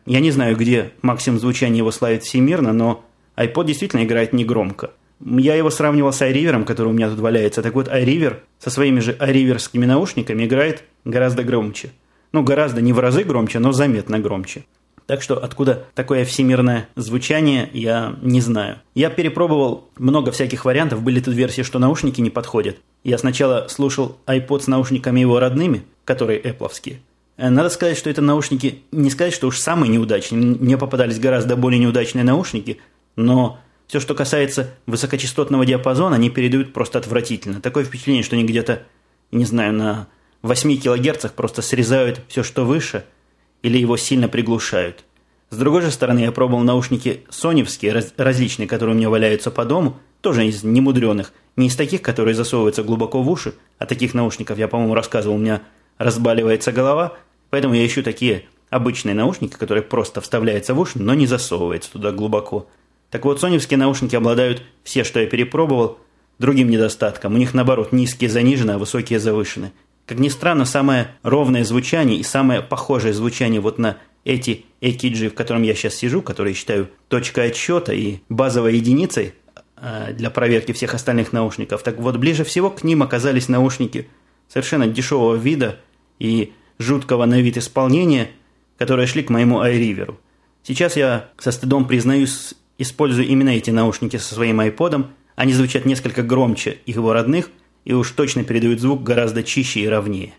Я 0.05 0.19
не 0.19 0.33
знаю, 0.33 0.57
где 0.57 0.93
максимум 1.03 1.39
звучания 1.39 1.79
его 1.79 1.93
славит 1.93 2.25
всемирно, 2.25 2.73
но 2.73 3.05
iPod 3.37 3.67
действительно 3.67 4.05
играет 4.05 4.33
негромко. 4.33 4.91
Я 5.25 5.55
его 5.55 5.71
сравнивал 5.71 6.13
с 6.13 6.21
iRiver, 6.21 6.65
который 6.65 6.89
у 6.89 6.93
меня 6.93 7.09
тут 7.09 7.21
валяется. 7.21 7.63
Так 7.63 7.75
вот, 7.75 7.89
iRiver 7.89 8.39
со 8.59 8.71
своими 8.71 9.01
же 9.01 9.13
iRiverскими 9.13 9.87
наушниками 9.87 10.45
играет 10.45 10.85
гораздо 11.05 11.45
громче. 11.45 11.91
Ну, 12.33 12.43
гораздо 12.43 12.81
не 12.81 12.93
в 12.93 12.99
разы 12.99 13.25
громче, 13.25 13.59
но 13.59 13.73
заметно 13.73 14.19
громче. 14.19 14.65
Так 15.07 15.23
что 15.23 15.43
откуда 15.43 15.85
такое 15.95 16.25
всемирное 16.25 16.89
звучание, 16.97 17.69
я 17.73 18.17
не 18.23 18.41
знаю. 18.41 18.79
Я 18.95 19.11
перепробовал 19.11 19.91
много 19.99 20.33
всяких 20.33 20.65
вариантов. 20.65 21.03
Были 21.03 21.21
тут 21.21 21.35
версии, 21.35 21.63
что 21.63 21.79
наушники 21.79 22.21
не 22.21 22.31
подходят. 22.31 22.77
Я 23.05 23.19
сначала 23.19 23.67
слушал 23.69 24.19
iPod 24.27 24.61
с 24.61 24.67
наушниками 24.69 25.21
его 25.21 25.39
родными, 25.41 25.83
которые 26.05 26.41
Apple'овские. 26.41 26.99
Э, 27.37 27.49
надо 27.51 27.69
сказать, 27.71 27.99
что 27.99 28.11
это 28.11 28.23
наушники, 28.23 28.83
не 28.93 29.11
сказать, 29.11 29.35
что 29.35 29.49
уж 29.49 29.59
самые 29.59 29.91
неудачные. 29.91 30.41
Мне 30.41 30.79
попадались 30.79 31.19
гораздо 31.19 31.57
более 31.57 31.81
неудачные 31.81 32.25
наушники, 32.25 32.79
но 33.17 33.59
все, 33.87 34.01
что 34.01 34.15
касается 34.15 34.71
высокочастотного 34.87 35.67
диапазона, 35.67 36.17
они 36.17 36.31
передают 36.31 36.73
просто 36.73 36.99
отвратительно. 36.99 37.61
Такое 37.61 37.85
впечатление, 37.85 38.23
что 38.23 38.37
они 38.37 38.45
где-то, 38.45 38.83
не 39.31 39.45
знаю, 39.45 39.73
на 39.75 40.09
8 40.43 40.81
килогерцах 40.81 41.35
просто 41.35 41.63
срезают 41.63 42.23
все, 42.29 42.43
что 42.43 42.65
выше– 42.65 43.05
или 43.63 43.79
его 43.79 43.97
сильно 43.97 44.29
приглушают. 44.29 45.05
С 45.51 45.57
другой 45.57 45.83
же 45.83 45.91
стороны, 45.91 46.21
я 46.21 46.33
пробовал 46.33 46.63
наушники 46.63 47.25
соневские, 47.31 47.93
раз, 47.93 48.13
различные, 48.17 48.67
которые 48.67 48.95
у 48.95 48.99
меня 48.99 49.11
валяются 49.11 49.51
по 49.51 49.65
дому, 49.65 49.99
тоже 50.21 50.47
из 50.47 50.63
немудреных, 50.63 51.33
не 51.57 51.67
из 51.67 51.77
таких, 51.77 52.03
которые 52.03 52.35
засовываются 52.35 52.83
глубоко 52.83 53.23
в 53.23 53.29
уши, 53.29 53.55
а 53.79 53.87
таких 53.87 54.15
наушников 54.15 54.59
я, 54.59 54.69
по-моему, 54.69 54.95
рассказывал, 54.95 55.37
у 55.37 55.39
меня 55.39 55.63
разбаливается 55.99 56.73
голова, 56.73 57.15
поэтому 57.51 57.75
я 57.75 57.87
ищу 57.87 58.03
такие 58.03 58.45
обычные 58.71 59.15
наушники, 59.15 59.53
которые 59.53 59.83
просто 59.83 60.21
вставляются 60.21 60.75
в 60.75 60.81
уши, 60.81 60.99
но 60.99 61.13
не 61.13 61.27
засовываются 61.27 61.93
туда 61.93 62.13
глубоко. 62.13 62.69
Так 63.13 63.27
вот, 63.27 63.41
соневские 63.41 63.77
наушники 63.77 64.17
обладают 64.17 64.63
все, 64.85 65.05
что 65.05 65.21
я 65.21 65.27
перепробовал, 65.27 65.99
другим 66.39 66.71
недостатком. 66.71 67.35
У 67.35 67.37
них, 67.37 67.53
наоборот, 67.53 67.93
низкие 67.93 68.31
занижены, 68.31 68.73
а 68.73 68.79
высокие 68.79 69.21
завышены. 69.21 69.73
Как 70.07 70.19
ни 70.19 70.31
странно, 70.31 70.65
самое 70.65 71.15
ровное 71.23 71.63
звучание 71.63 72.19
и 72.19 72.23
самое 72.23 72.63
похожее 72.63 73.13
звучание 73.13 73.61
вот 73.61 73.79
на 73.79 73.99
эти 74.25 74.65
AKG, 74.81 75.29
в 75.29 75.35
котором 75.35 75.63
я 75.63 75.75
сейчас 75.75 75.95
сижу, 75.95 76.23
которые 76.23 76.55
считаю 76.55 76.89
точкой 77.09 77.49
отсчета 77.49 77.93
и 77.93 78.21
базовой 78.31 78.77
единицей 78.77 79.35
э, 79.77 80.15
для 80.15 80.31
проверки 80.31 80.73
всех 80.73 80.95
остальных 80.95 81.35
наушников. 81.35 81.83
Так 81.83 81.99
вот, 81.99 82.17
ближе 82.17 82.45
всего 82.45 82.71
к 82.71 82.83
ним 82.83 83.03
оказались 83.03 83.47
наушники 83.47 84.09
совершенно 84.49 84.87
дешевого 84.87 85.35
вида 85.35 85.81
и 86.19 86.55
жуткого 86.79 87.27
на 87.27 87.43
вид 87.43 87.59
исполнения, 87.59 88.31
которые 88.79 89.07
шли 89.07 89.23
к 89.23 89.29
моему 89.29 89.63
iRiver. 89.63 90.17
Сейчас 90.63 90.97
я 90.97 91.29
со 91.37 91.53
стыдом 91.53 91.87
признаюсь, 91.87 92.55
использую 92.79 93.27
именно 93.27 93.51
эти 93.51 93.71
наушники 93.71 94.17
со 94.17 94.35
своим 94.35 94.61
iPod. 94.61 95.07
Они 95.37 95.53
звучат 95.53 95.85
несколько 95.85 96.23
громче 96.23 96.79
его 96.87 97.13
родных– 97.13 97.51
и 97.85 97.93
уж 97.93 98.11
точно 98.13 98.45
передают 98.45 98.81
звук 98.81 99.03
гораздо 99.03 99.43
чище 99.43 99.81
и 99.81 99.89
ровнее. 99.89 100.35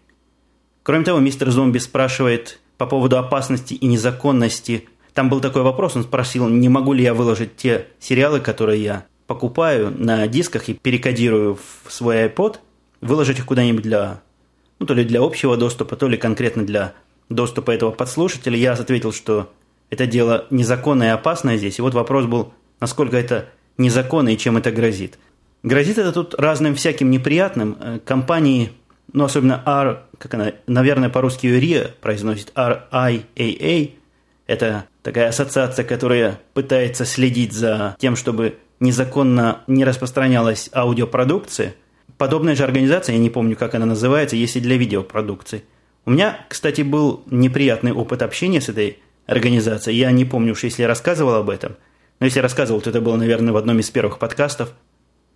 Кроме 0.83 1.05
того, 1.05 1.19
мистер 1.19 1.49
Зомби 1.49 1.77
спрашивает 1.77 2.59
по 2.77 2.85
поводу 2.85 3.17
опасности 3.17 3.73
и 3.73 3.85
незаконности. 3.85 4.87
Там 5.13 5.29
был 5.29 5.39
такой 5.39 5.61
вопрос, 5.61 5.95
он 5.95 6.03
спросил, 6.03 6.47
не 6.49 6.69
могу 6.69 6.93
ли 6.93 7.03
я 7.03 7.13
выложить 7.13 7.55
те 7.55 7.87
сериалы, 7.99 8.39
которые 8.39 8.83
я 8.83 9.05
покупаю 9.27 9.93
на 9.97 10.27
дисках 10.27 10.69
и 10.69 10.73
перекодирую 10.73 11.57
в 11.83 11.91
свой 11.91 12.25
iPod, 12.25 12.57
выложить 13.01 13.39
их 13.39 13.45
куда-нибудь 13.45 13.83
для, 13.83 14.21
ну, 14.79 14.85
то 14.85 14.93
ли 14.93 15.03
для 15.03 15.21
общего 15.21 15.55
доступа, 15.55 15.95
то 15.95 16.07
ли 16.07 16.17
конкретно 16.17 16.65
для 16.65 16.93
доступа 17.29 17.71
этого 17.71 17.91
подслушателя. 17.91 18.57
Я 18.57 18.73
ответил, 18.73 19.13
что 19.13 19.51
это 19.93 20.07
дело 20.07 20.47
незаконное 20.49 21.09
и 21.09 21.11
опасное 21.11 21.57
здесь. 21.57 21.77
И 21.77 21.81
вот 21.81 21.93
вопрос 21.93 22.25
был, 22.25 22.51
насколько 22.79 23.15
это 23.15 23.49
незаконно 23.77 24.29
и 24.29 24.37
чем 24.37 24.57
это 24.57 24.71
грозит. 24.71 25.19
Грозит 25.61 25.99
это 25.99 26.11
тут 26.11 26.33
разным 26.33 26.73
всяким 26.73 27.11
неприятным. 27.11 27.77
Э, 27.79 27.99
компании, 28.03 28.71
ну, 29.13 29.25
особенно 29.25 29.61
R, 29.65 30.01
как 30.17 30.33
она, 30.33 30.53
наверное, 30.65 31.09
по-русски 31.09 31.45
RIA 31.45 31.91
произносит, 32.01 32.51
RIAA, 32.55 33.91
это 34.47 34.85
такая 35.03 35.29
ассоциация, 35.29 35.85
которая 35.85 36.39
пытается 36.55 37.05
следить 37.05 37.53
за 37.53 37.95
тем, 37.99 38.15
чтобы 38.15 38.57
незаконно 38.79 39.61
не 39.67 39.85
распространялась 39.85 40.71
аудиопродукция. 40.73 41.75
Подобная 42.17 42.55
же 42.55 42.63
организация, 42.63 43.13
я 43.13 43.19
не 43.19 43.29
помню, 43.29 43.55
как 43.55 43.75
она 43.75 43.85
называется, 43.85 44.35
есть 44.35 44.55
и 44.55 44.59
для 44.59 44.75
видеопродукции. 44.75 45.63
У 46.05 46.11
меня, 46.11 46.45
кстати, 46.49 46.81
был 46.81 47.23
неприятный 47.27 47.93
опыт 47.93 48.23
общения 48.23 48.59
с 48.59 48.69
этой 48.69 48.97
организацией. 49.25 49.97
Я 49.97 50.11
не 50.11 50.25
помню 50.25 50.53
уж, 50.53 50.63
если 50.63 50.83
я 50.83 50.87
рассказывал 50.87 51.35
об 51.35 51.49
этом. 51.49 51.75
Но 52.19 52.25
если 52.25 52.39
рассказывал, 52.39 52.81
то 52.81 52.89
это 52.89 53.01
было, 53.01 53.15
наверное, 53.15 53.53
в 53.53 53.57
одном 53.57 53.79
из 53.79 53.89
первых 53.89 54.19
подкастов. 54.19 54.73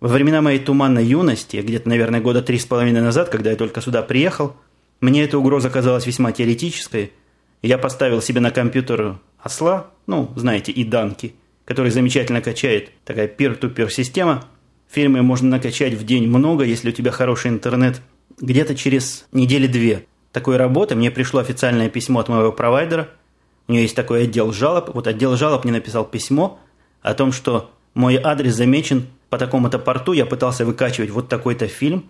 Во 0.00 0.08
времена 0.08 0.40
моей 0.40 0.60
туманной 0.60 1.04
юности, 1.04 1.56
где-то, 1.56 1.88
наверное, 1.88 2.20
года 2.20 2.40
три 2.40 2.58
с 2.58 2.66
половиной 2.66 3.00
назад, 3.00 3.28
когда 3.28 3.50
я 3.50 3.56
только 3.56 3.80
сюда 3.80 4.02
приехал, 4.02 4.54
мне 5.00 5.24
эта 5.24 5.38
угроза 5.38 5.70
казалась 5.70 6.06
весьма 6.06 6.32
теоретической. 6.32 7.12
Я 7.62 7.78
поставил 7.78 8.22
себе 8.22 8.40
на 8.40 8.50
компьютер 8.50 9.18
осла, 9.38 9.90
ну, 10.06 10.32
знаете, 10.36 10.72
и 10.72 10.84
данки, 10.84 11.34
который 11.64 11.90
замечательно 11.90 12.40
качает, 12.40 12.90
такая 13.04 13.28
peer-to-peer 13.28 13.90
система. 13.90 14.44
Фильмы 14.90 15.22
можно 15.22 15.48
накачать 15.48 15.94
в 15.94 16.04
день 16.04 16.28
много, 16.28 16.64
если 16.64 16.90
у 16.90 16.92
тебя 16.92 17.10
хороший 17.10 17.50
интернет. 17.50 18.00
Где-то 18.40 18.74
через 18.74 19.26
недели 19.32 19.66
две 19.66 20.06
такой 20.32 20.56
работы 20.56 20.94
мне 20.94 21.10
пришло 21.10 21.40
официальное 21.40 21.90
письмо 21.90 22.20
от 22.20 22.28
моего 22.28 22.52
провайдера. 22.52 23.08
У 23.68 23.72
нее 23.72 23.82
есть 23.82 23.94
такой 23.94 24.24
отдел 24.24 24.52
жалоб. 24.52 24.90
Вот 24.94 25.06
отдел 25.06 25.36
жалоб 25.36 25.64
мне 25.64 25.72
написал 25.72 26.04
письмо 26.04 26.58
о 27.02 27.14
том, 27.14 27.32
что 27.32 27.70
мой 27.94 28.16
адрес 28.16 28.54
замечен 28.54 29.06
по 29.28 29.38
такому-то 29.38 29.78
порту 29.78 30.12
я 30.12 30.26
пытался 30.26 30.64
выкачивать 30.64 31.10
вот 31.10 31.28
такой-то 31.28 31.68
фильм. 31.68 32.06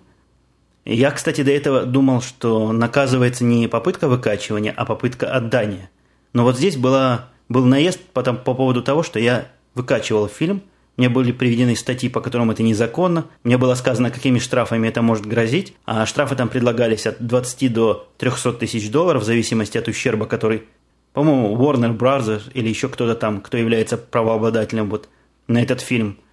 Я, 0.84 1.10
кстати, 1.10 1.42
до 1.42 1.50
этого 1.50 1.84
думал, 1.84 2.22
что 2.22 2.72
наказывается 2.72 3.44
не 3.44 3.68
попытка 3.68 4.08
выкачивания, 4.08 4.72
а 4.74 4.84
попытка 4.84 5.30
отдания. 5.30 5.90
Но 6.32 6.44
вот 6.44 6.56
здесь 6.56 6.76
была, 6.76 7.28
был 7.48 7.66
наезд 7.66 8.00
потом, 8.12 8.38
по 8.38 8.54
поводу 8.54 8.82
того, 8.82 9.02
что 9.02 9.18
я 9.18 9.48
выкачивал 9.74 10.28
фильм, 10.28 10.62
мне 10.98 11.08
были 11.08 11.30
приведены 11.30 11.76
статьи, 11.76 12.08
по 12.08 12.20
которым 12.20 12.50
это 12.50 12.64
незаконно. 12.64 13.26
Мне 13.44 13.56
было 13.56 13.76
сказано, 13.76 14.10
какими 14.10 14.40
штрафами 14.40 14.88
это 14.88 15.00
может 15.00 15.26
грозить. 15.26 15.74
А 15.86 16.04
штрафы 16.06 16.34
там 16.34 16.48
предлагались 16.48 17.06
от 17.06 17.24
20 17.24 17.72
до 17.72 18.08
300 18.18 18.54
тысяч 18.54 18.90
долларов, 18.90 19.22
в 19.22 19.24
зависимости 19.24 19.78
от 19.78 19.86
ущерба, 19.86 20.26
который, 20.26 20.64
по-моему, 21.12 21.56
Warner 21.56 21.96
Bros. 21.96 22.50
или 22.54 22.68
еще 22.68 22.88
кто-то 22.88 23.14
там, 23.14 23.40
кто 23.40 23.56
является 23.56 23.96
правообладателем 23.96 24.88
вот 24.88 25.08
на 25.46 25.62
этот 25.62 25.80
фильм– 25.80 26.18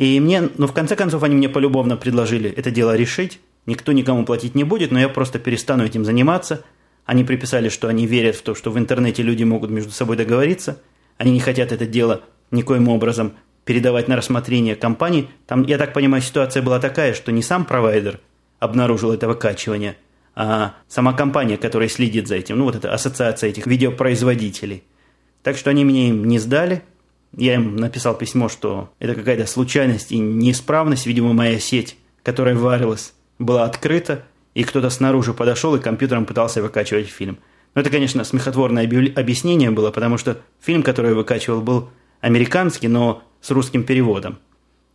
и 0.00 0.18
мне, 0.18 0.48
ну, 0.56 0.66
в 0.66 0.72
конце 0.72 0.96
концов, 0.96 1.22
они 1.24 1.34
мне 1.34 1.50
полюбовно 1.50 1.94
предложили 1.98 2.48
это 2.48 2.70
дело 2.70 2.96
решить. 2.96 3.38
Никто 3.66 3.92
никому 3.92 4.24
платить 4.24 4.54
не 4.54 4.64
будет, 4.64 4.92
но 4.92 4.98
я 4.98 5.10
просто 5.10 5.38
перестану 5.38 5.84
этим 5.84 6.06
заниматься. 6.06 6.64
Они 7.04 7.22
приписали, 7.22 7.68
что 7.68 7.86
они 7.86 8.06
верят 8.06 8.36
в 8.36 8.40
то, 8.40 8.54
что 8.54 8.70
в 8.70 8.78
интернете 8.78 9.22
люди 9.22 9.44
могут 9.44 9.68
между 9.68 9.90
собой 9.90 10.16
договориться. 10.16 10.80
Они 11.18 11.32
не 11.32 11.40
хотят 11.40 11.70
это 11.70 11.84
дело 11.84 12.22
никоим 12.50 12.88
образом 12.88 13.34
передавать 13.66 14.08
на 14.08 14.16
рассмотрение 14.16 14.74
компании. 14.74 15.28
Там, 15.46 15.64
я 15.64 15.76
так 15.76 15.92
понимаю, 15.92 16.22
ситуация 16.22 16.62
была 16.62 16.80
такая, 16.80 17.12
что 17.12 17.30
не 17.30 17.42
сам 17.42 17.66
провайдер 17.66 18.20
обнаружил 18.58 19.12
это 19.12 19.28
выкачивание, 19.28 19.98
а 20.40 20.74
сама 20.88 21.12
компания, 21.12 21.56
которая 21.56 21.88
следит 21.88 22.28
за 22.28 22.36
этим. 22.36 22.58
Ну, 22.58 22.64
вот 22.64 22.76
эта 22.76 22.92
ассоциация 22.92 23.50
этих 23.50 23.66
видеопроизводителей. 23.66 24.84
Так 25.42 25.56
что 25.56 25.70
они 25.70 25.84
мне 25.84 26.08
им 26.08 26.24
не 26.24 26.38
сдали– 26.38 26.82
я 27.36 27.54
им 27.54 27.76
написал 27.76 28.16
письмо, 28.16 28.48
что 28.48 28.90
это 28.98 29.14
какая-то 29.14 29.46
случайность 29.46 30.12
и 30.12 30.18
неисправность, 30.18 31.06
видимо, 31.06 31.32
моя 31.32 31.58
сеть, 31.60 31.96
которая 32.22 32.54
варилась, 32.54 33.12
была 33.38 33.64
открыта, 33.64 34.24
и 34.54 34.64
кто-то 34.64 34.90
снаружи 34.90 35.32
подошел 35.32 35.74
и 35.76 35.80
компьютером 35.80 36.26
пытался 36.26 36.60
выкачивать 36.60 37.08
фильм. 37.08 37.38
Но 37.74 37.82
это, 37.82 37.90
конечно, 37.90 38.24
смехотворное 38.24 38.84
объяснение 38.84 39.70
было, 39.70 39.92
потому 39.92 40.18
что 40.18 40.38
фильм, 40.60 40.82
который 40.82 41.10
я 41.10 41.16
выкачивал, 41.16 41.60
был 41.60 41.90
американский, 42.20 42.88
но 42.88 43.22
с 43.40 43.50
русским 43.52 43.84
переводом. 43.84 44.38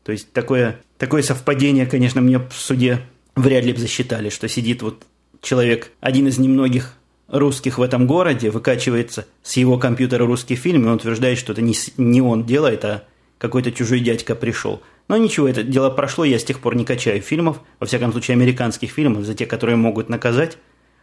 То 0.04 0.12
есть 0.12 0.34
такое, 0.34 0.82
такое 0.98 1.24
совпадение, 1.24 1.86
конечно, 1.86 2.20
мне 2.20 2.40
в 2.40 2.54
суде 2.54 3.00
вряд 3.36 3.64
ли 3.64 3.72
бы 3.72 3.80
засчитали, 3.80 4.30
что 4.30 4.50
сидит 4.50 4.82
вот 4.82 5.04
человек, 5.46 5.92
один 6.02 6.28
из 6.28 6.38
немногих 6.38 6.94
русских 7.28 7.78
в 7.78 7.82
этом 7.82 8.08
городе, 8.08 8.50
выкачивается 8.50 9.26
с 9.44 9.58
его 9.58 9.78
компьютера 9.78 10.26
русский 10.26 10.56
фильм, 10.56 10.84
и 10.84 10.88
он 10.88 10.96
утверждает, 10.96 11.38
что 11.38 11.54
это 11.54 11.62
не, 11.62 11.76
не 11.98 12.22
он 12.22 12.46
делает, 12.46 12.84
а 12.84 13.04
какой-то 13.38 13.72
чужой 13.72 14.00
дядька 14.00 14.36
пришел. 14.36 14.82
Но 15.08 15.18
ничего, 15.18 15.48
это 15.48 15.64
дело 15.64 15.90
прошло, 15.90 16.26
я 16.26 16.40
с 16.40 16.44
тех 16.44 16.60
пор 16.60 16.76
не 16.76 16.84
качаю 16.84 17.22
фильмов, 17.22 17.62
во 17.80 17.86
всяком 17.86 18.12
случае 18.12 18.36
американских 18.36 18.90
фильмов, 18.92 19.24
за 19.24 19.36
те, 19.36 19.46
которые 19.46 19.76
могут 19.76 20.10
наказать. 20.10 20.58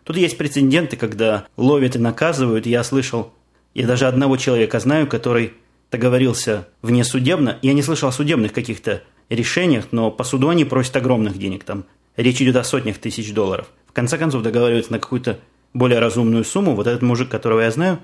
Тут 0.05 0.17
есть 0.17 0.37
прецеденты, 0.37 0.97
когда 0.97 1.47
ловят 1.57 1.95
и 1.95 2.01
наказывают. 2.01 2.67
Я 2.67 2.83
слышал, 2.83 3.33
я 3.75 3.87
даже 3.87 4.07
одного 4.07 4.37
человека 4.37 4.81
знаю, 4.81 5.07
который 5.07 5.53
договорился 5.93 6.69
внесудебно. 6.83 7.59
Я 7.63 7.75
не 7.75 7.83
слышал 7.83 8.09
о 8.09 8.13
судебных 8.13 8.53
каких-то 8.53 9.03
решениях, 9.29 9.87
но 9.93 10.11
по 10.11 10.25
суду 10.25 10.49
они 10.49 10.65
просят 10.65 10.97
огромных 10.97 11.39
денег. 11.39 11.63
Там 11.63 11.85
речь 12.17 12.43
идет 12.43 12.57
о 12.57 12.65
сотнях 12.65 12.99
тысяч 12.99 13.33
долларов. 13.33 13.69
В 13.93 13.95
конце 13.95 14.17
концов 14.17 14.43
договариваются 14.43 14.91
на 14.91 14.99
какую-то 14.99 15.39
более 15.75 15.99
разумную 15.99 16.45
сумму. 16.45 16.75
Вот 16.75 16.87
этот 16.87 17.03
мужик, 17.03 17.29
которого 17.29 17.61
я 17.61 17.71
знаю, 17.71 17.99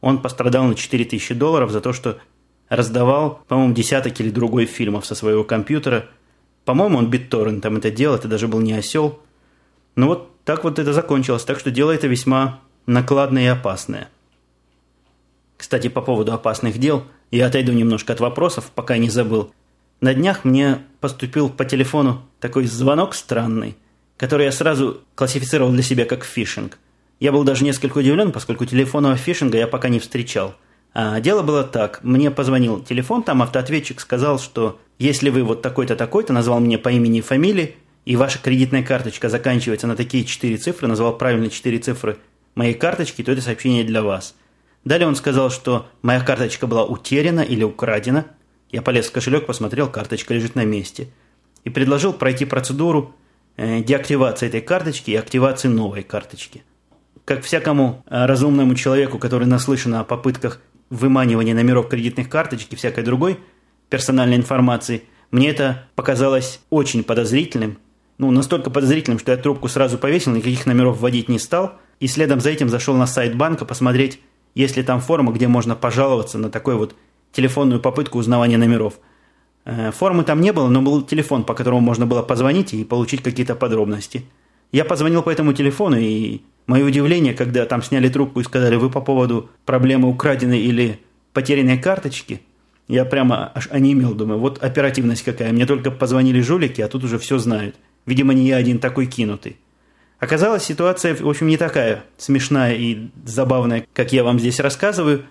он 0.00 0.22
пострадал 0.22 0.64
на 0.64 0.76
4000 0.76 1.34
долларов 1.34 1.72
за 1.72 1.80
то, 1.80 1.92
что 1.92 2.18
раздавал, 2.68 3.42
по-моему, 3.48 3.74
десяток 3.74 4.20
или 4.20 4.30
другой 4.30 4.66
фильмов 4.66 5.04
со 5.04 5.16
своего 5.16 5.42
компьютера. 5.42 6.06
По-моему, 6.64 6.98
он 6.98 7.10
BitTorrent 7.10 7.76
это 7.76 7.90
делал, 7.90 8.14
это 8.14 8.28
даже 8.28 8.46
был 8.46 8.60
не 8.60 8.72
осел. 8.72 9.18
Ну 9.96 10.06
вот 10.06 10.30
так 10.44 10.62
вот 10.62 10.78
это 10.78 10.92
закончилось, 10.92 11.42
так 11.42 11.58
что 11.58 11.72
дело 11.72 11.90
это 11.90 12.06
весьма 12.06 12.60
накладное 12.86 13.42
и 13.42 13.46
опасное. 13.46 14.08
Кстати, 15.56 15.88
по 15.88 16.02
поводу 16.02 16.32
опасных 16.32 16.78
дел, 16.78 17.04
я 17.32 17.46
отойду 17.46 17.72
немножко 17.72 18.12
от 18.12 18.20
вопросов, 18.20 18.70
пока 18.72 18.96
не 18.96 19.10
забыл. 19.10 19.52
На 20.00 20.14
днях 20.14 20.44
мне 20.44 20.84
поступил 21.00 21.50
по 21.50 21.64
телефону 21.64 22.22
такой 22.38 22.66
звонок 22.66 23.14
странный, 23.14 23.76
который 24.16 24.46
я 24.46 24.52
сразу 24.52 25.00
классифицировал 25.14 25.72
для 25.72 25.82
себя 25.82 26.04
как 26.04 26.24
фишинг. 26.24 26.78
Я 27.20 27.32
был 27.32 27.44
даже 27.44 27.64
несколько 27.64 27.98
удивлен, 27.98 28.32
поскольку 28.32 28.64
телефонного 28.64 29.16
фишинга 29.16 29.58
я 29.58 29.66
пока 29.66 29.88
не 29.88 30.00
встречал. 30.00 30.54
А 30.94 31.20
дело 31.20 31.42
было 31.42 31.64
так. 31.64 32.00
Мне 32.02 32.30
позвонил 32.30 32.82
телефон, 32.82 33.22
там 33.22 33.42
автоответчик 33.42 34.00
сказал, 34.00 34.38
что 34.38 34.80
если 34.98 35.30
вы 35.30 35.42
вот 35.42 35.62
такой-то, 35.62 35.96
такой-то, 35.96 36.32
назвал 36.32 36.60
мне 36.60 36.78
по 36.78 36.90
имени 36.90 37.18
и 37.18 37.22
фамилии, 37.22 37.76
и 38.04 38.16
ваша 38.16 38.38
кредитная 38.38 38.82
карточка 38.82 39.28
заканчивается 39.28 39.86
на 39.86 39.96
такие 39.96 40.24
четыре 40.24 40.56
цифры, 40.56 40.88
назвал 40.88 41.16
правильно 41.16 41.48
четыре 41.48 41.78
цифры 41.78 42.18
моей 42.54 42.74
карточки, 42.74 43.22
то 43.22 43.32
это 43.32 43.40
сообщение 43.40 43.84
для 43.84 44.02
вас. 44.02 44.34
Далее 44.84 45.06
он 45.06 45.14
сказал, 45.14 45.50
что 45.50 45.86
моя 46.02 46.20
карточка 46.20 46.66
была 46.66 46.84
утеряна 46.84 47.40
или 47.40 47.62
украдена. 47.62 48.26
Я 48.70 48.82
полез 48.82 49.06
в 49.06 49.12
кошелек, 49.12 49.46
посмотрел, 49.46 49.88
карточка 49.88 50.34
лежит 50.34 50.56
на 50.56 50.64
месте. 50.64 51.08
И 51.64 51.70
предложил 51.70 52.12
пройти 52.12 52.44
процедуру 52.44 53.14
деактивации 53.56 54.46
этой 54.48 54.60
карточки 54.60 55.10
и 55.10 55.16
активации 55.16 55.68
новой 55.68 56.02
карточки– 56.02 56.62
как 57.24 57.42
всякому 57.42 58.04
э, 58.06 58.26
разумному 58.26 58.74
человеку, 58.74 59.18
который 59.18 59.46
наслышан 59.46 59.94
о 59.94 60.04
попытках 60.04 60.60
выманивания 60.90 61.54
номеров 61.54 61.88
кредитных 61.88 62.28
карточек 62.28 62.72
и 62.72 62.76
всякой 62.76 63.04
другой 63.04 63.38
персональной 63.88 64.36
информации, 64.36 65.04
мне 65.30 65.50
это 65.50 65.86
показалось 65.94 66.60
очень 66.70 67.04
подозрительным. 67.04 67.78
Ну, 68.18 68.30
настолько 68.30 68.70
подозрительным, 68.70 69.18
что 69.18 69.32
я 69.32 69.38
трубку 69.38 69.68
сразу 69.68 69.98
повесил, 69.98 70.32
никаких 70.32 70.66
номеров 70.66 70.98
вводить 70.98 71.28
не 71.28 71.38
стал. 71.38 71.74
И 72.00 72.08
следом 72.08 72.40
за 72.40 72.50
этим 72.50 72.68
зашел 72.68 72.96
на 72.96 73.06
сайт 73.06 73.36
банка 73.36 73.64
посмотреть, 73.64 74.20
есть 74.54 74.76
ли 74.76 74.82
там 74.82 75.00
форма, 75.00 75.32
где 75.32 75.48
можно 75.48 75.76
пожаловаться 75.76 76.38
на 76.38 76.50
такую 76.50 76.76
вот 76.76 76.94
телефонную 77.32 77.80
попытку 77.80 78.18
узнавания 78.18 78.58
номеров. 78.58 78.94
Э, 79.64 79.90
формы 79.92 80.24
там 80.24 80.40
не 80.40 80.52
было, 80.52 80.68
но 80.68 80.82
был 80.82 81.02
телефон, 81.02 81.44
по 81.44 81.54
которому 81.54 81.80
можно 81.80 82.06
было 82.06 82.22
позвонить 82.22 82.74
и 82.74 82.84
получить 82.84 83.22
какие-то 83.22 83.54
подробности. 83.54 84.24
Я 84.72 84.84
позвонил 84.84 85.22
по 85.22 85.30
этому 85.30 85.52
телефону 85.52 85.98
и 85.98 86.42
Мое 86.66 86.84
удивление, 86.84 87.34
когда 87.34 87.66
там 87.66 87.82
сняли 87.82 88.08
трубку 88.08 88.40
и 88.40 88.44
сказали, 88.44 88.76
вы 88.76 88.88
по 88.88 89.00
поводу 89.00 89.50
проблемы 89.64 90.08
украденной 90.08 90.60
или 90.60 91.00
потерянной 91.32 91.78
карточки, 91.78 92.40
я 92.88 93.04
прямо 93.04 93.50
аж 93.54 93.68
онемел, 93.70 94.14
думаю, 94.14 94.38
вот 94.38 94.62
оперативность 94.62 95.22
какая. 95.24 95.52
Мне 95.52 95.66
только 95.66 95.90
позвонили 95.90 96.40
жулики, 96.40 96.80
а 96.80 96.88
тут 96.88 97.04
уже 97.04 97.18
все 97.18 97.38
знают. 97.38 97.76
Видимо, 98.06 98.32
не 98.34 98.46
я 98.46 98.56
один 98.56 98.78
такой 98.78 99.06
кинутый. 99.06 99.56
Оказалось, 100.18 100.62
ситуация, 100.62 101.16
в 101.16 101.28
общем, 101.28 101.48
не 101.48 101.56
такая 101.56 102.04
смешная 102.16 102.74
и 102.74 103.08
забавная, 103.24 103.86
как 103.92 104.12
я 104.12 104.22
вам 104.22 104.38
здесь 104.38 104.60
рассказываю. 104.60 105.24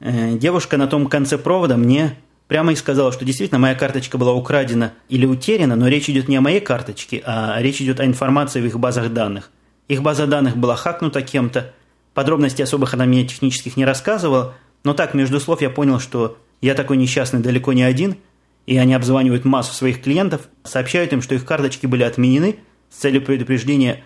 Э, 0.00 0.36
девушка 0.36 0.76
на 0.76 0.88
том 0.88 1.06
конце 1.06 1.38
провода 1.38 1.76
мне 1.76 2.16
прямо 2.48 2.72
и 2.72 2.76
сказала, 2.76 3.12
что 3.12 3.24
действительно 3.24 3.58
моя 3.58 3.74
карточка 3.74 4.18
была 4.18 4.32
украдена 4.32 4.92
или 5.08 5.26
утеряна, 5.26 5.76
но 5.76 5.88
речь 5.88 6.08
идет 6.08 6.28
не 6.28 6.36
о 6.36 6.40
моей 6.40 6.60
карточке, 6.60 7.22
а 7.24 7.56
речь 7.60 7.80
идет 7.80 8.00
о 8.00 8.06
информации 8.06 8.60
в 8.60 8.66
их 8.66 8.78
базах 8.78 9.12
данных. 9.12 9.50
Их 9.88 10.02
база 10.02 10.26
данных 10.26 10.56
была 10.56 10.76
хакнута 10.76 11.22
кем-то. 11.22 11.72
Подробностей 12.14 12.64
особых 12.64 12.94
она 12.94 13.06
мне 13.06 13.26
технических 13.26 13.76
не 13.76 13.84
рассказывала, 13.84 14.54
но 14.84 14.94
так, 14.94 15.14
между 15.14 15.40
слов, 15.40 15.62
я 15.62 15.70
понял, 15.70 15.98
что 15.98 16.38
я 16.60 16.74
такой 16.74 16.96
несчастный 16.96 17.40
далеко 17.40 17.72
не 17.72 17.82
один, 17.82 18.16
и 18.66 18.76
они 18.78 18.94
обзванивают 18.94 19.44
массу 19.44 19.74
своих 19.74 20.02
клиентов, 20.02 20.42
сообщают 20.62 21.12
им, 21.12 21.22
что 21.22 21.34
их 21.34 21.44
карточки 21.44 21.86
были 21.86 22.02
отменены 22.02 22.56
с 22.90 22.96
целью 22.96 23.22
предупреждения 23.22 24.04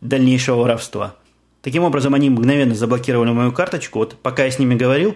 дальнейшего 0.00 0.60
воровства. 0.62 1.16
Таким 1.62 1.84
образом, 1.84 2.14
они 2.14 2.30
мгновенно 2.30 2.74
заблокировали 2.74 3.30
мою 3.30 3.52
карточку. 3.52 3.98
Вот 3.98 4.16
пока 4.20 4.44
я 4.44 4.50
с 4.50 4.58
ними 4.58 4.74
говорил, 4.74 5.14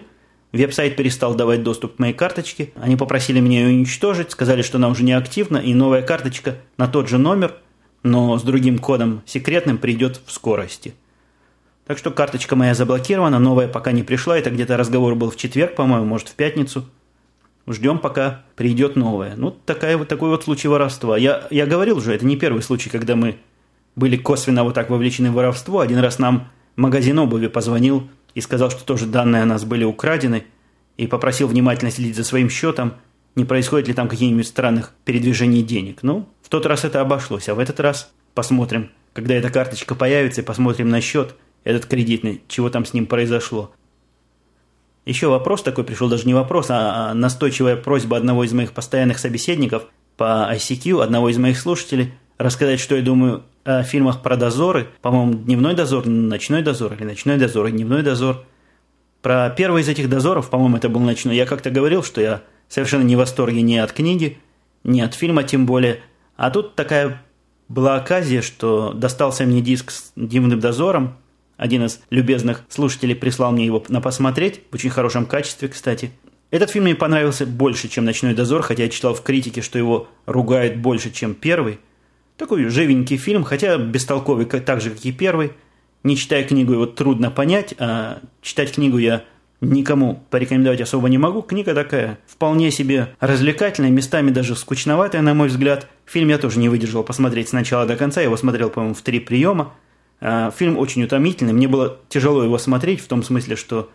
веб-сайт 0.51 0.95
перестал 0.95 1.35
давать 1.35 1.63
доступ 1.63 1.95
к 1.95 1.99
моей 1.99 2.13
карточке. 2.13 2.71
Они 2.75 2.95
попросили 2.95 3.39
меня 3.39 3.61
ее 3.61 3.75
уничтожить, 3.75 4.31
сказали, 4.31 4.61
что 4.61 4.77
она 4.77 4.89
уже 4.89 5.03
не 5.03 5.13
активна, 5.13 5.57
и 5.57 5.73
новая 5.73 6.01
карточка 6.01 6.55
на 6.77 6.87
тот 6.87 7.09
же 7.09 7.17
номер– 7.17 7.55
но 8.05 8.37
с 8.37 8.43
другим 8.43 8.77
кодом 8.77 9.23
секретным 9.25 9.79
придет 9.79 10.21
в 10.27 10.31
скорости. 10.31 10.93
Так 11.87 11.97
что 11.97 12.11
карточка 12.11 12.55
моя 12.55 12.75
заблокирована, 12.75 13.39
новая 13.39 13.67
пока 13.67 13.91
не 13.91 14.03
пришла. 14.03 14.37
Это 14.37 14.51
где-то 14.51 14.77
разговор 14.77 15.15
был 15.15 15.31
в 15.31 15.37
четверг, 15.37 15.75
по-моему, 15.75 16.05
может, 16.05 16.29
в 16.29 16.35
пятницу. 16.35 16.85
Ждем, 17.67 17.97
пока 17.97 18.43
придет 18.55 18.95
новая. 18.95 19.35
Ну, 19.35 19.49
такая, 19.49 19.97
вот 19.97 20.07
такой 20.07 20.29
вот 20.29 20.43
случай 20.43 20.67
воровства. 20.67 21.17
Я, 21.17 21.47
я 21.49 21.65
говорил 21.65 21.97
уже, 21.97 22.13
это 22.13 22.27
не 22.27 22.37
первый 22.37 22.61
случай, 22.61 22.91
когда 22.91 23.15
мы 23.15 23.37
были 23.95 24.17
косвенно 24.17 24.63
вот 24.63 24.75
так 24.75 24.91
вовлечены 24.91 25.31
в 25.31 25.33
воровство. 25.33 25.79
Один 25.79 25.97
раз 25.97 26.19
нам 26.19 26.49
магазин 26.75 27.17
обуви 27.17 27.47
позвонил 27.47 28.07
и 28.35 28.41
сказал, 28.41 28.69
что 28.69 28.85
тоже 28.85 29.07
данные 29.07 29.41
о 29.41 29.45
нас 29.45 29.63
были 29.63 29.83
украдены, 29.83 30.45
и 30.97 31.07
попросил 31.07 31.47
внимательно 31.47 31.91
следить 31.91 32.15
за 32.15 32.23
своим 32.23 32.49
счетом, 32.49 32.93
не 33.35 33.43
происходит 33.43 33.87
ли 33.87 33.93
там 33.93 34.07
каких-нибудь 34.07 34.47
странных 34.47 34.93
передвижений 35.03 35.63
денег. 35.63 36.03
Ну, 36.03 36.29
в 36.41 36.49
тот 36.49 36.65
раз 36.65 36.85
это 36.85 37.01
обошлось, 37.01 37.49
а 37.49 37.55
в 37.55 37.59
этот 37.59 37.79
раз 37.79 38.11
посмотрим, 38.33 38.91
когда 39.13 39.33
эта 39.33 39.49
карточка 39.49 39.95
появится, 39.95 40.41
и 40.41 40.45
посмотрим 40.45 40.89
на 40.89 41.01
счет 41.01 41.35
этот 41.63 41.85
кредитный, 41.85 42.41
чего 42.47 42.69
там 42.69 42.85
с 42.85 42.93
ним 42.93 43.07
произошло. 43.07 43.73
Еще 45.05 45.27
вопрос 45.27 45.63
такой 45.63 45.83
пришел, 45.83 46.09
даже 46.09 46.25
не 46.25 46.33
вопрос, 46.33 46.67
а, 46.69 47.11
а 47.11 47.13
настойчивая 47.13 47.75
просьба 47.75 48.17
одного 48.17 48.43
из 48.43 48.53
моих 48.53 48.71
постоянных 48.71 49.19
собеседников 49.19 49.83
по 50.17 50.49
ICQ, 50.51 51.03
одного 51.03 51.29
из 51.29 51.37
моих 51.37 51.59
слушателей, 51.59 52.13
рассказать, 52.37 52.79
что 52.79 52.95
я 52.95 53.01
думаю 53.01 53.43
о 53.65 53.83
фильмах 53.83 54.21
про 54.21 54.37
дозоры. 54.37 54.87
По-моему, 55.01 55.33
«Дневной 55.33 55.73
дозор», 55.73 56.05
«Ночной 56.05 56.61
дозор» 56.61 56.93
или 56.93 57.03
«Ночной 57.03 57.37
дозор» 57.37 57.65
и 57.67 57.71
«Дневной 57.71 58.03
дозор». 58.03 58.45
Про 59.21 59.49
первый 59.49 59.81
из 59.81 59.89
этих 59.89 60.07
дозоров, 60.07 60.49
по-моему, 60.49 60.77
это 60.77 60.87
был 60.87 61.01
«Ночной», 61.01 61.35
я 61.35 61.45
как-то 61.45 61.69
говорил, 61.69 62.03
что 62.03 62.21
я 62.21 62.41
совершенно 62.69 63.03
не 63.03 63.15
в 63.15 63.19
восторге 63.19 63.61
ни 63.61 63.75
от 63.75 63.91
книги, 63.91 64.37
ни 64.83 65.01
от 65.01 65.13
фильма 65.13 65.43
тем 65.43 65.65
более– 65.65 65.99
а 66.35 66.51
тут 66.51 66.75
такая 66.75 67.21
была 67.67 67.95
оказия, 67.95 68.41
что 68.41 68.93
достался 68.93 69.45
мне 69.45 69.61
диск 69.61 69.91
с 69.91 70.11
«Дивным 70.15 70.59
дозором». 70.59 71.17
Один 71.57 71.85
из 71.85 72.01
любезных 72.09 72.63
слушателей 72.67 73.15
прислал 73.15 73.53
мне 73.53 73.65
его 73.65 73.83
на 73.87 74.01
посмотреть, 74.01 74.61
в 74.69 74.75
очень 74.75 74.89
хорошем 74.89 75.25
качестве, 75.25 75.69
кстати. 75.69 76.11
Этот 76.51 76.69
фильм 76.69 76.83
мне 76.83 76.95
понравился 76.95 77.45
больше, 77.45 77.87
чем 77.87 78.03
«Ночной 78.03 78.33
дозор», 78.33 78.61
хотя 78.61 78.83
я 78.83 78.89
читал 78.89 79.13
в 79.13 79.21
критике, 79.21 79.61
что 79.61 79.79
его 79.79 80.09
ругают 80.25 80.77
больше, 80.77 81.11
чем 81.11 81.33
первый. 81.33 81.79
Такой 82.37 82.65
живенький 82.65 83.17
фильм, 83.17 83.43
хотя 83.43 83.77
бестолковый, 83.77 84.45
так 84.45 84.81
же, 84.81 84.89
как 84.89 85.05
и 85.05 85.11
первый. 85.11 85.53
Не 86.03 86.17
читая 86.17 86.43
книгу, 86.43 86.73
его 86.73 86.85
трудно 86.85 87.31
понять, 87.31 87.73
а 87.79 88.19
читать 88.41 88.73
книгу 88.73 88.97
я 88.97 89.23
никому 89.61 90.23
порекомендовать 90.29 90.81
особо 90.81 91.09
не 91.09 91.17
могу. 91.17 91.41
Книга 91.41 91.73
такая 91.73 92.19
вполне 92.27 92.71
себе 92.71 93.15
развлекательная, 93.19 93.89
местами 93.89 94.31
даже 94.31 94.55
скучноватая, 94.55 95.21
на 95.21 95.33
мой 95.33 95.47
взгляд. 95.47 95.87
Фильм 96.05 96.29
я 96.29 96.37
тоже 96.37 96.59
не 96.59 96.69
выдержал 96.69 97.03
посмотреть 97.03 97.49
с 97.49 97.53
начала 97.53 97.85
до 97.85 97.95
конца. 97.95 98.21
Я 98.21 98.25
его 98.25 98.37
смотрел, 98.37 98.69
по-моему, 98.69 98.95
в 98.95 99.01
три 99.01 99.19
приема. 99.19 99.73
А, 100.19 100.51
фильм 100.51 100.77
очень 100.77 101.03
утомительный. 101.03 101.53
Мне 101.53 101.67
было 101.67 101.99
тяжело 102.09 102.43
его 102.43 102.57
смотреть 102.57 102.99
в 102.99 103.07
том 103.07 103.23
смысле, 103.23 103.55
что 103.55 103.89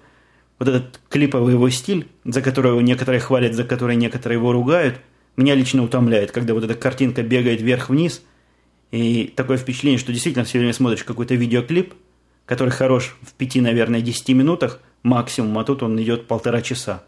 вот 0.58 0.68
этот 0.68 1.00
клиповый 1.08 1.54
его 1.54 1.68
стиль, 1.70 2.08
за 2.24 2.42
который 2.42 2.70
его 2.70 2.80
некоторые 2.80 3.20
хвалят, 3.20 3.54
за 3.54 3.64
который 3.64 3.96
некоторые 3.96 4.38
его 4.38 4.52
ругают, 4.52 4.96
меня 5.36 5.54
лично 5.54 5.82
утомляет, 5.82 6.32
когда 6.32 6.54
вот 6.54 6.64
эта 6.64 6.74
картинка 6.74 7.22
бегает 7.22 7.60
вверх-вниз, 7.60 8.22
и 8.90 9.32
такое 9.34 9.56
впечатление, 9.56 9.98
что 9.98 10.12
действительно 10.12 10.44
все 10.44 10.58
время 10.58 10.72
смотришь 10.72 11.04
какой-то 11.04 11.34
видеоклип, 11.34 11.94
который 12.46 12.70
хорош 12.70 13.16
в 13.22 13.34
пяти, 13.34 13.60
наверное, 13.60 14.00
десяти 14.00 14.34
минутах, 14.34 14.80
максимум, 15.02 15.58
а 15.58 15.64
тут 15.64 15.82
он 15.82 16.00
идет 16.02 16.26
полтора 16.26 16.62
часа. 16.62 17.04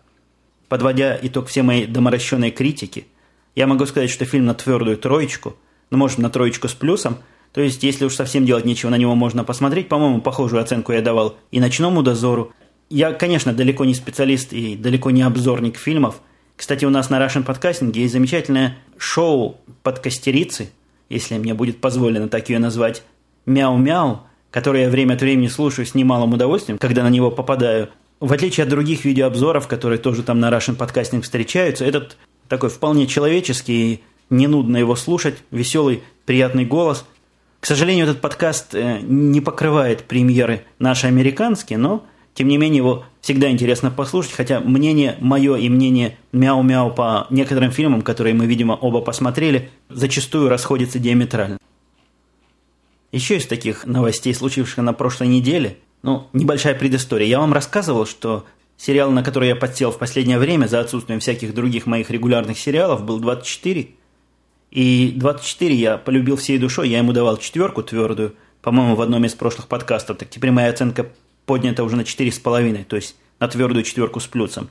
Подводя 0.69 1.19
итог 1.21 1.49
всей 1.49 1.63
моей 1.63 1.87
доморощенной 1.87 2.51
критики, 2.51 3.07
я 3.55 3.67
могу 3.67 3.85
сказать, 3.87 4.11
что 4.11 4.25
фильм 4.25 4.47
на 4.47 4.55
твердую 4.55 4.97
троечку, 4.97 5.57
ну, 5.91 5.99
может, 5.99 6.19
на 6.19 6.31
троечку 6.31 6.69
с 6.69 6.75
плюсом, 6.75 7.19
то 7.53 7.61
есть, 7.61 7.83
если 7.83 8.07
уж 8.07 8.15
совсем 8.15 8.47
делать 8.47 8.65
нечего, 8.65 8.89
на 8.91 8.97
него 8.97 9.15
можно 9.15 9.45
посмотреть. 9.45 9.89
По-моему, 9.89 10.23
похожую 10.23 10.63
оценку 10.63 10.93
я 10.93 11.03
давал 11.03 11.37
и 11.51 11.61
«Ночному 11.61 12.03
дозору». 12.03 12.53
Я, 12.89 13.13
конечно, 13.13 13.53
далеко 13.53 13.85
не 13.85 13.95
специалист 13.95 14.53
и 14.53 14.75
далеко 14.75 15.11
не 15.11 15.23
обзорник 15.23 15.77
фильмов. 15.77 16.21
Кстати, 16.57 16.85
у 16.85 16.91
нас 16.91 17.11
на 17.11 17.23
Russian 17.23 17.45
Podcasting 17.45 17.93
есть 17.95 18.13
замечательное 18.13 18.79
шоу 18.97 19.59
«Подкастерицы», 19.83 20.71
если 21.13 21.39
мне 21.39 21.55
будет 21.55 21.81
позволено 21.81 22.29
так 22.29 22.49
ее 22.49 22.59
назвать, 22.59 23.03
«Мяу-мяу», 23.47 24.23
который 24.51 24.83
я 24.83 24.91
время 24.91 25.15
от 25.15 25.21
времени 25.21 25.49
слушаю 25.49 25.87
с 25.87 25.95
немалым 25.95 26.35
удовольствием, 26.35 26.79
когда 26.79 27.03
на 27.03 27.11
него 27.11 27.31
попадаю. 27.31 27.91
В 28.21 28.33
отличие 28.33 28.65
от 28.65 28.71
других 28.71 29.05
видеообзоров, 29.05 29.67
которые 29.67 29.99
тоже 29.99 30.23
там 30.23 30.39
на 30.39 30.51
Russian 30.51 30.77
Podcasting 30.77 31.23
встречаются, 31.23 31.85
этот 31.85 32.17
такой 32.49 32.71
вполне 32.71 33.07
человеческий, 33.07 34.03
не 34.31 34.47
нудно 34.47 34.77
его 34.77 34.95
слушать, 34.95 35.37
веселый, 35.51 36.03
приятный 36.27 36.65
голос. 36.65 37.05
К 37.61 37.67
сожалению, 37.67 38.05
этот 38.05 38.21
подкаст 38.21 38.75
э, 38.75 39.01
не 39.01 39.41
покрывает 39.41 40.05
премьеры 40.05 40.65
наши 40.79 41.07
американские, 41.07 41.79
но 41.79 42.05
Тем 42.35 42.49
не 42.49 42.57
менее, 42.57 42.79
его 42.79 43.05
всегда 43.21 43.51
интересно 43.51 43.91
послушать, 43.91 44.33
хотя 44.33 44.61
мнение 44.61 45.17
мое 45.21 45.57
и 45.57 45.69
мнение 45.69 46.19
Мяу-Мяу 46.33 46.95
по 46.95 47.27
некоторым 47.31 47.71
фильмам, 47.71 48.03
которые 48.03 48.35
мы, 48.35 48.47
видимо, 48.47 48.73
оба 48.73 49.01
посмотрели, 49.01 49.71
зачастую 49.91 50.49
расходятся 50.49 50.99
диаметрально. 50.99 51.59
Еще 53.11 53.37
из 53.37 53.47
таких 53.47 53.85
новостей, 53.85 54.35
случившихся 54.35 54.81
на 54.81 54.95
прошлой 54.95 55.29
неделе, 55.29 55.77
ну, 56.03 56.29
небольшая 56.33 56.75
предыстория. 56.75 57.27
Я 57.27 57.39
вам 57.39 57.53
рассказывал, 57.53 58.07
что 58.07 58.47
сериал, 58.79 59.11
на 59.11 59.23
который 59.23 59.49
я 59.49 59.57
подсел 59.57 59.91
в 59.91 59.99
последнее 59.99 60.39
время, 60.39 60.67
за 60.67 60.81
отсутствием 60.81 61.21
всяких 61.21 61.55
других 61.55 61.85
моих 61.85 62.11
регулярных 62.11 62.59
сериалов, 62.59 63.05
был 63.05 63.21
24. 63.21 63.91
И 64.71 65.13
24 65.15 65.75
я 65.75 65.99
полюбил 65.99 66.37
всей 66.37 66.57
душой, 66.57 66.89
я 66.89 66.99
ему 66.99 67.13
давал 67.13 67.37
четверку 67.37 67.83
твердую, 67.83 68.35
по-моему, 68.63 68.97
в 68.97 69.03
одном 69.03 69.27
из 69.27 69.35
прошлых 69.35 69.69
подкастов. 69.69 70.17
Так 70.17 70.31
теперь 70.31 70.51
моя 70.51 70.71
оценка 70.71 71.13
поднята 71.47 71.85
уже 71.85 71.97
на 71.97 72.03
4,5, 72.03 72.85
то 72.85 72.97
есть 72.97 73.17
на 73.41 73.49
твердую 73.49 73.83
четверку 73.85 74.21
с 74.21 74.27
плюсом. 74.27 74.71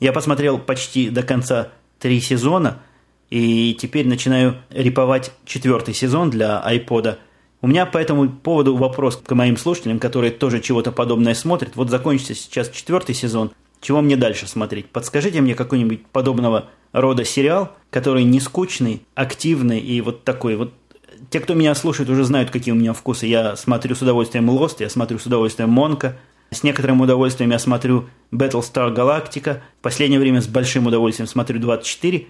Я 0.00 0.12
посмотрел 0.12 0.58
почти 0.58 1.10
до 1.10 1.22
конца 1.22 1.68
три 1.98 2.20
сезона, 2.20 2.80
и 3.30 3.76
теперь 3.80 4.06
начинаю 4.06 4.56
реповать 4.70 5.32
четвертый 5.44 5.94
сезон 5.94 6.30
для 6.30 6.60
айпода. 6.60 7.18
У 7.60 7.66
меня 7.66 7.86
по 7.86 7.98
этому 7.98 8.28
поводу 8.28 8.76
вопрос 8.76 9.16
к 9.16 9.34
моим 9.34 9.56
слушателям, 9.56 9.98
которые 9.98 10.32
тоже 10.32 10.60
чего-то 10.60 10.92
подобное 10.92 11.34
смотрят. 11.34 11.76
Вот 11.76 11.90
закончится 11.90 12.34
сейчас 12.34 12.68
четвертый 12.70 13.14
сезон. 13.14 13.52
Чего 13.80 14.00
мне 14.00 14.16
дальше 14.16 14.46
смотреть? 14.46 14.90
Подскажите 14.90 15.40
мне 15.40 15.54
какой-нибудь 15.54 16.06
подобного 16.06 16.68
рода 16.92 17.24
сериал, 17.24 17.72
который 17.90 18.24
не 18.24 18.40
скучный, 18.40 19.02
активный 19.14 19.80
и 19.80 20.00
вот 20.00 20.24
такой 20.24 20.56
вот 20.56 20.72
те, 21.30 21.40
кто 21.40 21.54
меня 21.54 21.74
слушает, 21.74 22.10
уже 22.10 22.24
знают, 22.24 22.50
какие 22.50 22.72
у 22.72 22.76
меня 22.76 22.92
вкусы. 22.92 23.26
Я 23.26 23.56
смотрю 23.56 23.94
с 23.94 24.02
удовольствием 24.02 24.50
Lost, 24.50 24.76
я 24.80 24.88
смотрю 24.88 25.18
с 25.18 25.26
удовольствием 25.26 25.70
Монка. 25.70 26.16
С 26.50 26.62
некоторым 26.62 27.00
удовольствием 27.00 27.50
я 27.50 27.58
смотрю 27.58 28.08
Battlestar 28.30 28.94
Galactica. 28.94 29.60
В 29.78 29.82
последнее 29.82 30.20
время 30.20 30.42
с 30.42 30.46
большим 30.46 30.86
удовольствием 30.86 31.26
смотрю 31.26 31.58
24. 31.58 32.26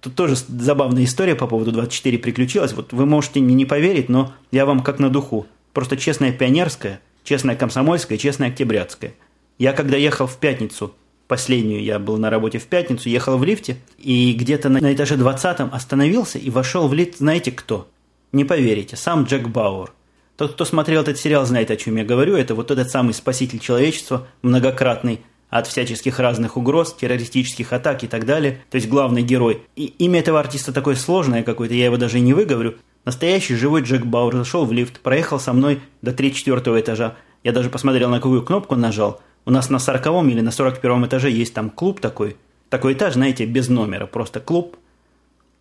Тут 0.00 0.14
тоже 0.14 0.36
забавная 0.36 1.04
история 1.04 1.34
по 1.34 1.46
поводу 1.46 1.72
24 1.72 2.18
приключилась. 2.18 2.72
Вот 2.74 2.92
вы 2.92 3.06
можете 3.06 3.40
мне 3.40 3.54
не 3.54 3.64
поверить, 3.64 4.08
но 4.08 4.32
я 4.50 4.66
вам 4.66 4.80
как 4.80 4.98
на 4.98 5.10
духу. 5.10 5.46
Просто 5.72 5.96
честная 5.96 6.30
пионерская, 6.30 7.00
честная 7.24 7.56
комсомольская, 7.56 8.18
честная 8.18 8.50
октябрятская. 8.50 9.14
Я 9.58 9.72
когда 9.72 9.96
ехал 9.96 10.26
в 10.26 10.36
пятницу, 10.36 10.94
последнюю 11.26 11.82
я 11.82 11.98
был 11.98 12.16
на 12.16 12.30
работе 12.30 12.58
в 12.58 12.66
пятницу, 12.66 13.08
ехал 13.08 13.38
в 13.38 13.44
лифте, 13.44 13.76
и 13.98 14.32
где-то 14.32 14.68
на, 14.68 14.80
на 14.80 14.94
этаже 14.94 15.16
20 15.16 15.60
остановился 15.72 16.38
и 16.38 16.50
вошел 16.50 16.88
в 16.88 16.94
лифт, 16.94 17.18
знаете 17.18 17.52
кто? 17.52 17.88
Не 18.32 18.44
поверите, 18.44 18.96
сам 18.96 19.24
Джек 19.24 19.48
Бауэр. 19.48 19.92
Тот, 20.36 20.54
кто 20.54 20.64
смотрел 20.64 21.02
этот 21.02 21.18
сериал, 21.18 21.46
знает, 21.46 21.70
о 21.70 21.76
чем 21.76 21.96
я 21.96 22.04
говорю. 22.04 22.34
Это 22.34 22.56
вот 22.56 22.72
этот 22.72 22.90
самый 22.90 23.14
спаситель 23.14 23.60
человечества, 23.60 24.26
многократный, 24.42 25.20
от 25.54 25.68
всяческих 25.68 26.18
разных 26.18 26.56
угроз, 26.56 26.92
террористических 26.94 27.72
атак 27.72 28.02
и 28.02 28.08
так 28.08 28.26
далее. 28.26 28.64
То 28.70 28.74
есть 28.74 28.88
главный 28.88 29.22
герой. 29.22 29.62
И 29.76 29.84
имя 29.84 30.18
этого 30.18 30.40
артиста 30.40 30.72
такое 30.72 30.96
сложное 30.96 31.44
какое-то, 31.44 31.74
я 31.74 31.84
его 31.84 31.96
даже 31.96 32.18
не 32.18 32.34
выговорю. 32.34 32.74
Настоящий 33.04 33.54
живой 33.54 33.82
Джек 33.82 34.04
Бауэр 34.04 34.34
зашел 34.34 34.64
в 34.64 34.72
лифт, 34.72 34.98
проехал 34.98 35.38
со 35.38 35.52
мной 35.52 35.80
до 36.02 36.12
34 36.12 36.80
этажа. 36.80 37.14
Я 37.44 37.52
даже 37.52 37.70
посмотрел, 37.70 38.10
на 38.10 38.16
какую 38.16 38.42
кнопку 38.42 38.74
нажал. 38.74 39.20
У 39.46 39.50
нас 39.50 39.70
на 39.70 39.78
40 39.78 40.06
или 40.30 40.40
на 40.40 40.50
41 40.50 41.06
этаже 41.06 41.30
есть 41.30 41.54
там 41.54 41.70
клуб 41.70 42.00
такой. 42.00 42.36
Такой 42.68 42.94
этаж, 42.94 43.14
знаете, 43.14 43.44
без 43.44 43.68
номера, 43.68 44.06
просто 44.06 44.40
клуб 44.40 44.76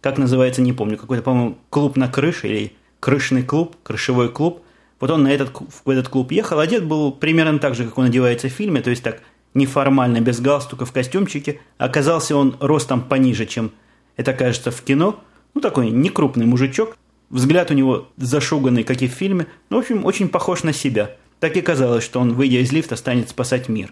как 0.03 0.17
называется, 0.17 0.61
не 0.61 0.73
помню, 0.73 0.97
какой-то, 0.97 1.23
по-моему, 1.23 1.57
клуб 1.69 1.95
на 1.95 2.09
крыше 2.09 2.49
или 2.49 2.73
крышный 2.99 3.41
клуб, 3.41 3.77
крышевой 3.83 4.27
клуб. 4.27 4.61
Вот 4.99 5.09
он 5.09 5.23
на 5.23 5.31
этот, 5.31 5.53
в 5.85 5.89
этот 5.89 6.09
клуб 6.09 6.33
ехал, 6.33 6.59
одет 6.59 6.85
был 6.85 7.13
примерно 7.13 7.57
так 7.57 7.73
же, 7.73 7.85
как 7.85 7.97
он 7.97 8.07
одевается 8.07 8.49
в 8.49 8.51
фильме, 8.51 8.81
то 8.81 8.89
есть 8.89 9.01
так 9.01 9.21
неформально, 9.53 10.19
без 10.19 10.41
галстука, 10.41 10.85
в 10.85 10.91
костюмчике. 10.91 11.61
Оказался 11.77 12.35
он 12.35 12.57
ростом 12.59 13.01
пониже, 13.01 13.45
чем 13.45 13.71
это 14.17 14.33
кажется 14.33 14.71
в 14.71 14.81
кино. 14.81 15.21
Ну, 15.53 15.61
такой 15.61 15.89
некрупный 15.89 16.45
мужичок. 16.45 16.97
Взгляд 17.29 17.71
у 17.71 17.73
него 17.73 18.09
зашуганный, 18.17 18.83
как 18.83 19.01
и 19.01 19.07
в 19.07 19.11
фильме. 19.11 19.47
Ну, 19.69 19.77
в 19.77 19.79
общем, 19.79 20.03
очень 20.03 20.27
похож 20.27 20.63
на 20.63 20.73
себя. 20.73 21.15
Так 21.43 21.57
и 21.57 21.61
казалось, 21.61 22.05
что 22.05 22.21
он, 22.21 22.35
выйдя 22.35 22.59
из 22.59 22.71
лифта, 22.71 22.95
станет 22.95 23.27
спасать 23.27 23.67
мир. 23.67 23.91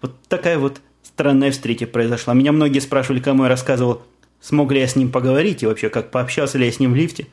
Вот 0.00 0.18
такая 0.26 0.58
вот 0.58 0.80
странная 1.02 1.50
встреча 1.50 1.86
произошла. 1.86 2.32
Меня 2.32 2.50
многие 2.50 2.78
спрашивали, 2.78 3.20
кому 3.20 3.42
я 3.42 3.50
рассказывал 3.50 4.00
смог 4.40 4.72
ли 4.72 4.80
я 4.80 4.88
с 4.88 4.96
ним 4.96 5.12
поговорить 5.12 5.62
и 5.62 5.66
вообще 5.66 5.90
как 5.90 6.10
пообщался 6.10 6.56
ли 6.56 6.64
я 6.64 6.72
с 6.72 6.80
ним 6.80 6.94
в 6.94 6.96
лифте. 6.96 7.26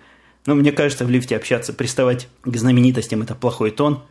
Но 0.46 0.56
мне 0.56 0.74
кажется, 0.74 1.06
в 1.06 1.10
лифте 1.10 1.38
общаться, 1.38 1.72
приставать 1.72 2.28
к 2.44 2.54
знаменитостям– 2.58 3.22
это 3.24 3.34
плохой 3.34 3.72
тон. 3.72 4.04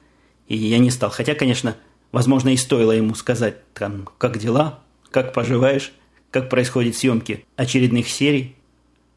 И 0.47 0.57
я 0.57 0.79
не 0.79 0.91
стал. 0.91 1.11
Хотя, 1.11 1.35
конечно, 1.35 1.77
возможно, 2.11 2.49
и 2.49 2.57
стоило 2.57 2.93
ему 2.93 3.15
сказать, 3.15 3.57
там, 3.75 4.09
как 4.17 4.39
дела, 4.39 4.79
как 5.11 5.35
поживаешь, 5.35 5.93
как 6.31 6.49
происходят 6.49 6.97
съемки 6.97 7.45
очередных 7.55 8.09
серий. 8.09 8.57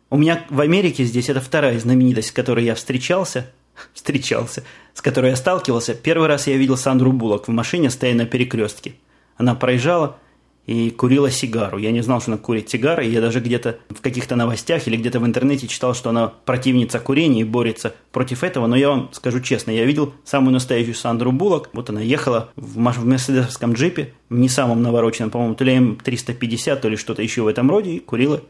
У 0.10 0.18
меня 0.18 0.46
в 0.50 0.60
Америке 0.60 1.06
здесь 1.06 1.30
это 1.30 1.40
вторая 1.40 1.80
знаменитость, 1.80 2.28
с 2.28 2.34
которой 2.34 2.66
я 2.66 2.76
встречался, 2.76 3.50
встречался, 3.94 4.64
с 4.94 5.02
которой 5.02 5.32
я 5.32 5.36
сталкивался. 5.36 5.94
Первый 5.94 6.28
раз 6.28 6.48
я 6.48 6.58
видел 6.58 6.78
Сандру 6.78 7.12
Буллок 7.12 7.48
в 7.48 7.52
машине, 7.52 7.90
стоя 7.90 8.14
на 8.14 8.26
перекрестке. 8.26 8.96
Она 9.38 9.56
проезжала– 9.56 10.18
и 10.68 10.92
курила 10.92 11.32
сигару. 11.32 11.78
Я 11.78 11.92
не 11.92 12.02
знал, 12.02 12.22
что 12.22 12.32
она 12.32 12.38
курит 12.38 12.70
сигары, 12.70 13.06
и 13.06 13.10
я 13.10 13.20
даже 13.20 13.40
где-то 13.40 13.80
в 13.90 14.02
каких-то 14.02 14.36
новостях 14.36 14.88
или 14.88 14.96
где-то 14.96 15.20
в 15.20 15.26
интернете 15.26 15.68
читал, 15.68 15.94
что 15.94 16.12
она 16.12 16.28
противница 16.28 17.00
курения 17.00 17.42
и 17.42 17.46
борется 17.46 17.96
против 18.12 18.44
этого, 18.44 18.68
но 18.68 18.76
я 18.76 18.90
вам 18.90 19.10
скажу 19.12 19.40
честно, 19.42 19.72
я 19.72 19.86
видел 19.86 20.14
самую 20.24 20.54
настоящую 20.54 20.96
Сандру 20.96 21.32
Буллок, 21.32 21.70
вот 21.74 21.90
она 21.90 22.02
ехала 22.02 22.52
в, 22.56 22.76
в 22.76 23.06
мерседесовском 23.06 23.74
джипе, 23.74 24.14
в 24.30 24.38
не 24.38 24.50
самом 24.50 24.82
навороченном, 24.82 25.32
по-моему, 25.32 25.56
то 25.56 25.64
ли 25.64 25.76
М350, 25.76 26.80
то 26.80 26.90
ли 26.90 26.96
что-то 26.96 27.22
еще 27.22 27.42
в 27.42 27.48
этом 27.48 27.70
роде, 27.70 27.92
и 27.92 28.00
курила 28.00 28.42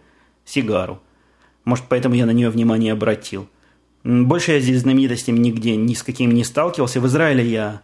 сигару. 0.45 0.99
Может, 1.63 1.85
поэтому 1.87 2.15
я 2.15 2.25
на 2.25 2.31
нее 2.31 2.49
внимание 2.49 2.93
обратил. 2.93 3.47
Больше 4.03 4.53
я 4.53 4.59
здесь 4.59 4.79
с 4.79 4.81
знаменитостями 4.81 5.37
нигде 5.37 5.75
ни 5.75 5.93
с 5.93 6.03
каким 6.03 6.31
не 6.31 6.43
сталкивался. 6.43 6.99
В 6.99 7.07
Израиле 7.07 7.45
я 7.45 7.81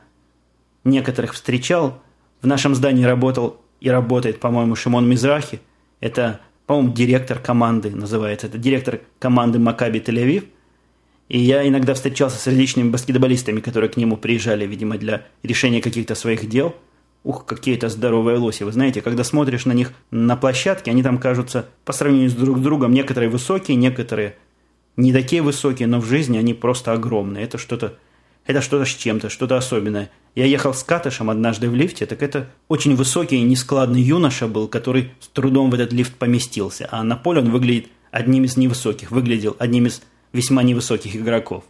некоторых 0.83 1.33
встречал. 1.33 2.01
В 2.41 2.47
нашем 2.47 2.75
здании 2.75 3.03
работал 3.03 3.61
и 3.79 3.89
работает, 3.89 4.39
по-моему, 4.39 4.75
Шимон 4.75 5.07
Мизрахи. 5.07 5.61
Это, 5.99 6.39
по-моему, 6.65 6.93
директор 6.93 7.39
команды 7.39 7.91
называется. 7.91 8.47
Это 8.47 8.57
директор 8.57 9.01
команды 9.19 9.59
Макаби 9.59 9.99
Тель-Авив. 9.99 10.45
И 11.29 11.39
я 11.39 11.67
иногда 11.67 11.93
встречался 11.93 12.37
с 12.37 12.47
различными 12.47 12.89
баскетболистами, 12.89 13.59
которые 13.59 13.89
к 13.89 13.97
нему 13.97 14.17
приезжали, 14.17 14.65
видимо, 14.65 14.97
для 14.97 15.25
решения 15.43 15.81
каких-то 15.81 16.15
своих 16.15 16.47
дел. 16.47 16.75
Ух, 17.23 17.45
какие 17.45 17.75
это 17.75 17.89
здоровые 17.89 18.37
лоси. 18.37 18.63
Вы 18.63 18.71
знаете, 18.71 19.01
когда 19.01 19.23
смотришь 19.23 19.65
на 19.65 19.73
них 19.73 19.91
на 20.09 20.37
площадке, 20.37 20.91
они 20.91 21.03
там 21.03 21.17
кажутся 21.17 21.67
по 21.83 21.91
сравнению 21.91 22.29
с 22.29 22.33
друг 22.33 22.61
другом 22.61 22.93
некоторые 22.93 23.29
высокие, 23.29 23.75
некоторые 23.75 24.37
не 24.97 25.13
такие 25.13 25.41
высокие, 25.41 25.87
но 25.87 26.01
в 26.01 26.05
жизни 26.05 26.37
они 26.37 26.53
просто 26.53 26.91
огромные. 26.91 27.43
Это 27.43 27.57
что-то 27.57 27.97
это 28.47 28.61
что-то 28.61 28.85
с 28.85 28.95
чем-то, 28.95 29.29
что-то 29.29 29.57
особенное. 29.57 30.09
Я 30.33 30.45
ехал 30.45 30.73
с 30.73 30.81
Катышем 30.81 31.29
однажды 31.29 31.69
в 31.69 31.75
лифте, 31.75 32.05
так 32.05 32.23
это 32.23 32.49
очень 32.69 32.95
высокий 32.95 33.35
и 33.35 33.41
нескладный 33.41 34.01
юноша 34.01 34.47
был, 34.47 34.69
который 34.69 35.11
с 35.19 35.27
трудом 35.27 35.69
в 35.69 35.73
этот 35.73 35.91
лифт 35.91 36.15
поместился, 36.15 36.87
а 36.89 37.03
на 37.03 37.17
поле 37.17 37.41
он 37.41 37.51
выглядит 37.51 37.89
одним 38.09 38.45
из 38.45 38.55
невысоких, 38.55 39.11
выглядел 39.11 39.57
одним 39.59 39.87
из 39.87 40.01
весьма 40.31 40.63
невысоких 40.63 41.15
игроков. 41.17 41.65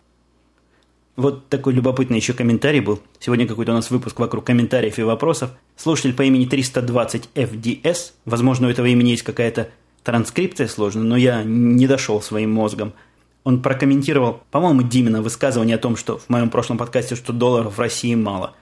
Вот 1.16 1.50
такой 1.50 1.74
любопытный 1.74 2.18
еще 2.18 2.34
комментарий 2.34 2.80
был. 2.80 3.02
Сегодня 3.18 3.48
какой-то 3.48 3.72
у 3.72 3.76
нас 3.76 3.90
выпуск 3.90 4.20
вокруг 4.20 4.46
комментариев 4.46 5.00
и 5.00 5.04
вопросов. 5.04 5.50
Слушатель 5.76 6.14
по 6.14 6.22
имени 6.22 6.46
320 6.46 7.30
FDS, 7.34 8.12
возможно, 8.26 8.68
у 8.68 8.70
этого 8.70 8.86
имени 8.86 9.10
есть 9.10 9.24
какая-то 9.24 9.70
транскрипция 10.04 10.68
сложная, 10.68 11.04
но 11.04 11.18
я 11.18 11.42
не 11.44 11.88
дошел 11.88 12.22
своим 12.22 12.52
мозгом– 12.52 12.94
он 13.48 13.62
прокомментировал, 13.62 14.42
по-моему, 14.52 14.82
Димина 14.82 15.22
высказывание 15.22 15.78
о 15.78 15.80
том, 15.80 15.96
что 15.96 16.18
в 16.18 16.28
моем 16.28 16.50
прошлом 16.50 16.78
подкасте, 16.78 17.16
что 17.16 17.32
долларов 17.32 17.78
в 17.78 17.80
России 17.80 18.14
мало. 18.14 18.56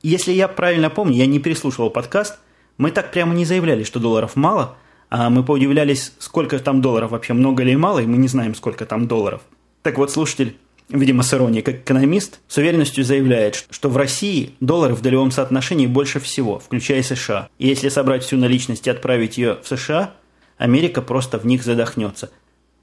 Если 0.00 0.30
я 0.30 0.46
правильно 0.46 0.90
помню, 0.90 1.16
я 1.16 1.26
не 1.26 1.40
переслушивал 1.40 1.90
подкаст, 1.90 2.38
мы 2.78 2.92
так 2.92 3.10
прямо 3.10 3.34
не 3.34 3.44
заявляли, 3.44 3.82
что 3.82 3.98
долларов 3.98 4.36
мало, 4.36 4.76
а 5.10 5.28
мы 5.28 5.42
поудивлялись, 5.42 6.12
сколько 6.20 6.56
там 6.60 6.80
долларов 6.80 7.10
вообще, 7.10 7.32
много 7.32 7.64
или 7.64 7.74
мало, 7.74 7.98
и 7.98 8.06
мы 8.06 8.16
не 8.18 8.28
знаем, 8.28 8.54
сколько 8.54 8.86
там 8.86 9.08
долларов. 9.08 9.40
Так 9.82 9.98
вот, 9.98 10.12
слушатель, 10.12 10.56
видимо, 10.88 11.24
с 11.24 11.34
иронией, 11.34 11.64
как 11.64 11.74
экономист, 11.78 12.38
с 12.46 12.58
уверенностью 12.58 13.02
заявляет, 13.02 13.66
что 13.70 13.90
в 13.90 13.96
России 13.96 14.52
доллары 14.60 14.94
в 14.94 15.02
долевом 15.02 15.32
соотношении 15.32 15.88
больше 15.88 16.20
всего, 16.20 16.60
включая 16.60 17.02
США. 17.02 17.48
И 17.58 17.66
если 17.66 17.88
собрать 17.88 18.22
всю 18.22 18.36
наличность 18.36 18.86
и 18.86 18.90
отправить 18.90 19.36
ее 19.36 19.58
в 19.64 19.66
США, 19.66 20.14
Америка 20.58 21.02
просто 21.02 21.40
в 21.40 21.44
них 21.44 21.64
задохнется– 21.64 22.30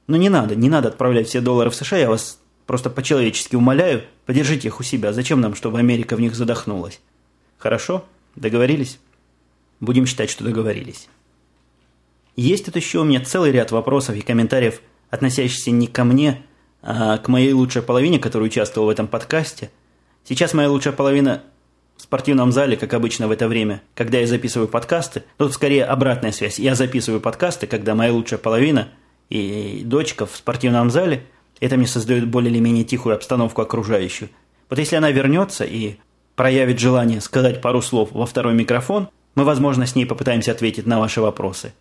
но 0.08 0.18
не 0.18 0.30
надо, 0.30 0.56
не 0.56 0.70
надо 0.70 0.90
отправлять 0.90 1.28
все 1.28 1.42
доллары 1.42 1.70
в 1.70 1.76
США, 1.76 1.98
я 1.98 2.10
вас 2.10 2.40
просто 2.66 2.90
по-человечески 2.90 3.56
умоляю, 3.56 4.04
подержите 4.26 4.68
их 4.68 4.80
у 4.80 4.84
себя. 4.84 5.14
Зачем 5.14 5.42
нам, 5.42 5.56
чтобы 5.56 5.80
Америка 5.80 6.16
в 6.16 6.22
них 6.22 6.36
задохнулась? 6.36 7.00
Хорошо? 7.58 8.06
Договорились? 8.36 9.00
Будем 9.80 10.06
считать, 10.06 10.30
что 10.30 10.44
договорились. 10.44 11.08
Есть 12.36 12.66
тут 12.66 12.76
еще 12.76 13.00
у 13.00 13.04
меня 13.04 13.24
целый 13.24 13.52
ряд 13.52 13.72
вопросов 13.72 14.16
и 14.16 14.22
комментариев, 14.22 14.82
относящихся 15.10 15.72
не 15.72 15.88
ко 15.88 16.04
мне, 16.04 16.44
а 16.82 17.18
к 17.18 17.28
моей 17.28 17.54
лучшей 17.54 17.82
половине, 17.82 18.20
которая 18.20 18.50
участвовала 18.50 18.88
в 18.90 18.92
этом 18.92 19.08
подкасте. 19.08 19.70
Сейчас 20.24 20.54
моя 20.54 20.70
лучшая 20.70 20.94
половина 20.94 21.44
в 21.96 22.02
спортивном 22.02 22.52
зале, 22.52 22.76
как 22.76 22.94
обычно 22.94 23.28
в 23.28 23.32
это 23.32 23.48
время, 23.48 23.82
когда 23.94 24.18
я 24.18 24.28
записываю 24.28 24.68
подкасты. 24.68 25.24
Тут 25.38 25.54
скорее 25.54 25.86
обратная 25.86 26.32
связь. 26.32 26.60
Я 26.60 26.76
записываю 26.76 27.22
подкасты, 27.22 27.68
когда 27.68 27.94
моя 27.94 28.12
лучшая 28.12 28.40
половина 28.40 28.90
и 29.34 29.84
дочка 29.84 30.26
в 30.28 30.36
спортивном 30.36 30.92
зале. 30.92 31.26
Это 31.60 31.76
мне 31.76 31.88
создает 31.88 32.28
более 32.28 32.52
или 32.52 32.60
менее 32.60 32.84
тихую 32.84 33.16
обстановку 33.16 33.62
окружающую. 33.62 34.30
Вот 34.70 34.78
если 34.78 34.96
она 34.96 35.10
вернется 35.10 35.64
и 35.64 35.96
проявит 36.36 36.80
желание 36.80 37.20
сказать 37.20 37.62
пару 37.62 37.82
слов 37.82 38.10
во 38.12 38.26
второй 38.26 38.54
микрофон, 38.54 39.10
мы, 39.36 39.44
возможно, 39.44 39.88
с 39.88 39.96
ней 39.96 40.06
попытаемся 40.06 40.52
ответить 40.52 40.86
на 40.86 41.00
ваши 41.00 41.20
вопросы. 41.20 41.74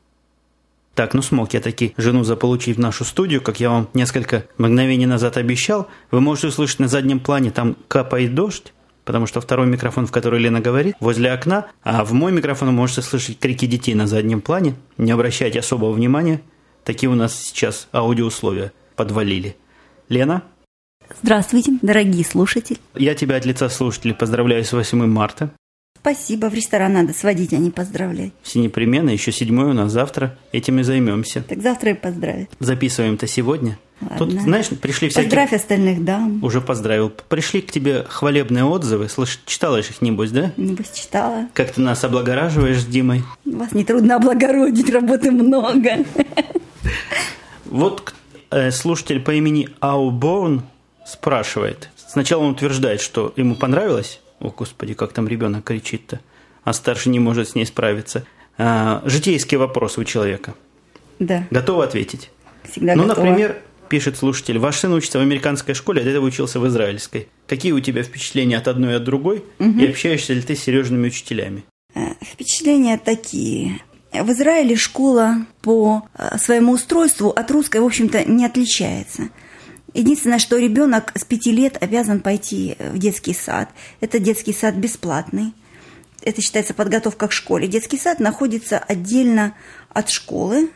Так, 0.94 1.14
ну 1.14 1.22
смог 1.22 1.52
я 1.52 1.60
таки 1.60 1.94
жену 1.96 2.24
заполучить 2.24 2.76
в 2.76 2.80
нашу 2.80 3.04
студию, 3.04 3.42
как 3.42 3.60
я 3.60 3.70
вам 3.70 3.88
несколько 3.92 4.46
мгновений 4.56 5.06
назад 5.06 5.36
обещал. 5.36 5.88
Вы 6.10 6.20
можете 6.20 6.48
услышать 6.48 6.80
на 6.80 6.88
заднем 6.88 7.20
плане, 7.20 7.50
там 7.50 7.76
капает 7.88 8.34
дождь, 8.34 8.72
потому 9.04 9.26
что 9.26 9.40
второй 9.40 9.66
микрофон, 9.66 10.06
в 10.06 10.12
который 10.12 10.40
Лена 10.40 10.60
говорит, 10.60 10.96
возле 11.00 11.32
окна, 11.32 11.66
а 11.82 12.04
в 12.04 12.12
мой 12.12 12.32
микрофон 12.32 12.68
вы 12.68 12.74
можете 12.74 13.02
слышать 13.02 13.38
крики 13.38 13.66
детей 13.66 13.94
на 13.94 14.06
заднем 14.06 14.40
плане. 14.40 14.74
Не 14.96 15.12
обращайте 15.12 15.58
особого 15.60 15.92
внимания, 15.92 16.40
такие 16.84 17.10
у 17.10 17.14
нас 17.14 17.40
сейчас 17.40 17.88
аудиоусловия 17.92 18.72
подвалили. 18.96 19.56
Лена? 20.08 20.42
Здравствуйте, 21.22 21.78
дорогие 21.82 22.24
слушатели. 22.24 22.78
Я 22.94 23.14
тебя 23.14 23.36
от 23.36 23.44
лица 23.44 23.68
слушателей 23.68 24.14
поздравляю 24.14 24.64
с 24.64 24.72
8 24.72 25.06
марта. 25.06 25.50
Спасибо, 26.02 26.46
в 26.46 26.54
ресторан 26.54 26.94
надо 26.94 27.12
сводить, 27.12 27.52
а 27.52 27.58
не 27.58 27.70
поздравлять. 27.70 28.32
Все 28.42 28.58
непременно, 28.58 29.10
еще 29.10 29.30
седьмой 29.30 29.66
у 29.66 29.72
нас 29.72 29.92
завтра, 29.92 30.36
этим 30.50 30.80
и 30.80 30.82
займемся. 30.82 31.44
Так 31.48 31.62
завтра 31.62 31.92
и 31.92 31.94
поздравить. 31.94 32.48
Записываем-то 32.58 33.28
сегодня. 33.28 33.78
Ладно. 34.00 34.18
Тут, 34.18 34.32
знаешь, 34.32 34.68
пришли 34.68 35.10
всякие... 35.10 35.30
Поздравь 35.30 35.52
остальных 35.52 36.04
дам. 36.04 36.42
Уже 36.42 36.60
поздравил. 36.60 37.10
Пришли 37.28 37.60
к 37.60 37.70
тебе 37.70 38.04
хвалебные 38.08 38.64
отзывы. 38.64 39.08
Слышь, 39.08 39.40
читала 39.46 39.76
их, 39.76 40.02
небось, 40.02 40.32
да? 40.32 40.52
Небось, 40.56 40.90
читала. 40.92 41.48
Как 41.54 41.70
ты 41.70 41.80
нас 41.80 42.02
облагораживаешь 42.02 42.80
с 42.80 42.86
Димой. 42.86 43.22
Вас 43.44 43.70
нетрудно 43.70 44.16
облагородить, 44.16 44.90
работы 44.90 45.30
много. 45.30 46.04
Вот 47.64 48.14
э, 48.50 48.70
слушатель 48.70 49.20
по 49.20 49.32
имени 49.32 49.68
Ауборн 49.80 50.62
спрашивает. 51.06 51.90
Сначала 51.96 52.42
он 52.42 52.52
утверждает, 52.52 53.00
что 53.00 53.32
ему 53.36 53.54
понравилось. 53.54 54.20
О, 54.40 54.50
Господи, 54.50 54.94
как 54.94 55.12
там 55.12 55.28
ребенок 55.28 55.64
кричит-то. 55.64 56.20
А 56.64 56.72
старший 56.72 57.10
не 57.12 57.18
может 57.18 57.48
с 57.48 57.54
ней 57.54 57.64
справиться. 57.64 58.24
А, 58.58 59.02
житейский 59.04 59.56
вопрос 59.56 59.98
у 59.98 60.04
человека. 60.04 60.54
Да. 61.18 61.46
Готовы 61.50 61.84
ответить? 61.84 62.30
Всегда 62.70 62.94
ну, 62.94 63.06
готова. 63.06 63.24
например, 63.24 63.62
пишет 63.88 64.16
слушатель, 64.16 64.58
ваш 64.58 64.76
сын 64.78 64.92
учится 64.92 65.18
в 65.18 65.22
американской 65.22 65.74
школе, 65.74 66.02
а 66.02 66.04
до 66.04 66.10
этого 66.10 66.26
учился 66.26 66.60
в 66.60 66.66
израильской. 66.68 67.28
Какие 67.46 67.72
у 67.72 67.80
тебя 67.80 68.02
впечатления 68.02 68.58
от 68.58 68.68
одной 68.68 68.92
и 68.92 68.96
от 68.96 69.04
другой? 69.04 69.44
И 69.58 69.86
общаешься 69.86 70.32
ли 70.32 70.42
ты 70.42 70.54
с 70.56 70.60
серьезными 70.60 71.06
учителями? 71.08 71.64
Э, 71.94 72.14
Впечатления 72.24 72.98
такие. 72.98 73.80
В 74.12 74.30
Израиле 74.32 74.76
школа 74.76 75.46
по 75.62 76.06
э, 76.14 76.36
своему 76.38 76.72
устройству 76.72 77.30
от 77.30 77.50
русской, 77.50 77.80
в 77.80 77.84
общем-то, 77.86 78.24
не 78.24 78.44
отличается. 78.44 79.30
Единственное, 79.94 80.38
что 80.38 80.58
ребенок 80.58 81.12
с 81.14 81.24
пяти 81.24 81.50
лет 81.50 81.82
обязан 81.82 82.20
пойти 82.20 82.76
в 82.78 82.98
детский 82.98 83.34
сад. 83.34 83.70
Это 84.00 84.18
детский 84.18 84.52
сад 84.52 84.74
бесплатный. 84.74 85.54
Это 86.22 86.40
считается 86.40 86.74
подготовка 86.74 87.28
к 87.28 87.32
школе. 87.32 87.66
Детский 87.66 87.98
сад 87.98 88.20
находится 88.20 88.78
отдельно 88.78 89.54
от 89.88 90.08
школы. 90.10 90.70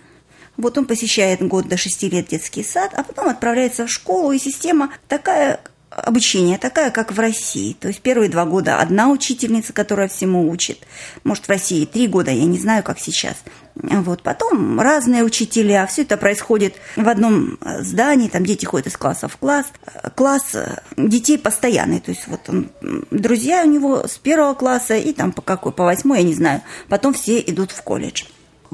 Вот 0.57 0.79
он 0.79 0.87
посещает 0.87 1.47
год 1.47 1.69
до 1.69 1.77
шести 1.77 2.09
лет 2.09 2.29
детский 2.29 2.63
сад, 2.63 2.93
а 2.95 3.03
потом 3.03 3.29
отправляется 3.29 3.87
в 3.87 3.91
школу, 3.91 4.33
и 4.33 4.39
система 4.39 4.91
такая 5.09 5.61
обучение 5.91 6.59
такая, 6.59 6.91
как 6.91 7.13
в 7.13 7.19
России. 7.19 7.75
То 7.75 7.89
есть 7.89 8.01
первые 8.01 8.29
два 8.29 8.45
года 8.45 8.81
одна 8.81 9.09
учительница, 9.09 9.73
которая 9.73 10.09
всему 10.09 10.51
учит. 10.51 10.79
Может, 11.25 11.47
в 11.47 11.49
России 11.49 11.85
три 11.85 12.07
года, 12.07 12.31
я 12.31 12.45
не 12.45 12.59
знаю, 12.59 12.83
как 12.83 12.99
сейчас. 12.99 13.37
Вот. 13.75 14.23
Потом 14.23 14.81
разные 14.81 15.23
учителя. 15.23 15.87
Все 15.87 16.03
это 16.03 16.17
происходит 16.17 16.75
в 16.97 17.09
одном 17.09 17.59
э, 17.61 17.83
здании. 17.83 18.29
Там 18.29 18.45
дети 18.45 18.65
ходят 18.65 18.87
из 18.87 18.97
класса 18.97 19.29
в 19.29 19.37
класс. 19.37 19.67
Э, 19.87 20.11
Класс 20.15 20.55
э, 20.55 20.79
детей 20.97 21.39
постоянный. 21.39 22.01
То 22.01 22.11
есть 22.11 22.27
вот 22.27 22.41
он, 22.49 22.71
друзья 23.11 23.63
у 23.65 23.69
него 23.69 24.07
с 24.07 24.17
первого 24.17 24.55
класса 24.55 24.97
и 24.97 25.13
там 25.13 25.33
по 25.33 25.43
какой, 25.43 25.73
по 25.73 25.85
восьмой, 25.85 26.21
я 26.21 26.25
не 26.25 26.35
знаю. 26.35 26.63
Потом 26.89 27.13
все 27.13 27.39
идут 27.41 27.71
в 27.71 27.83
колледж. 27.83 28.25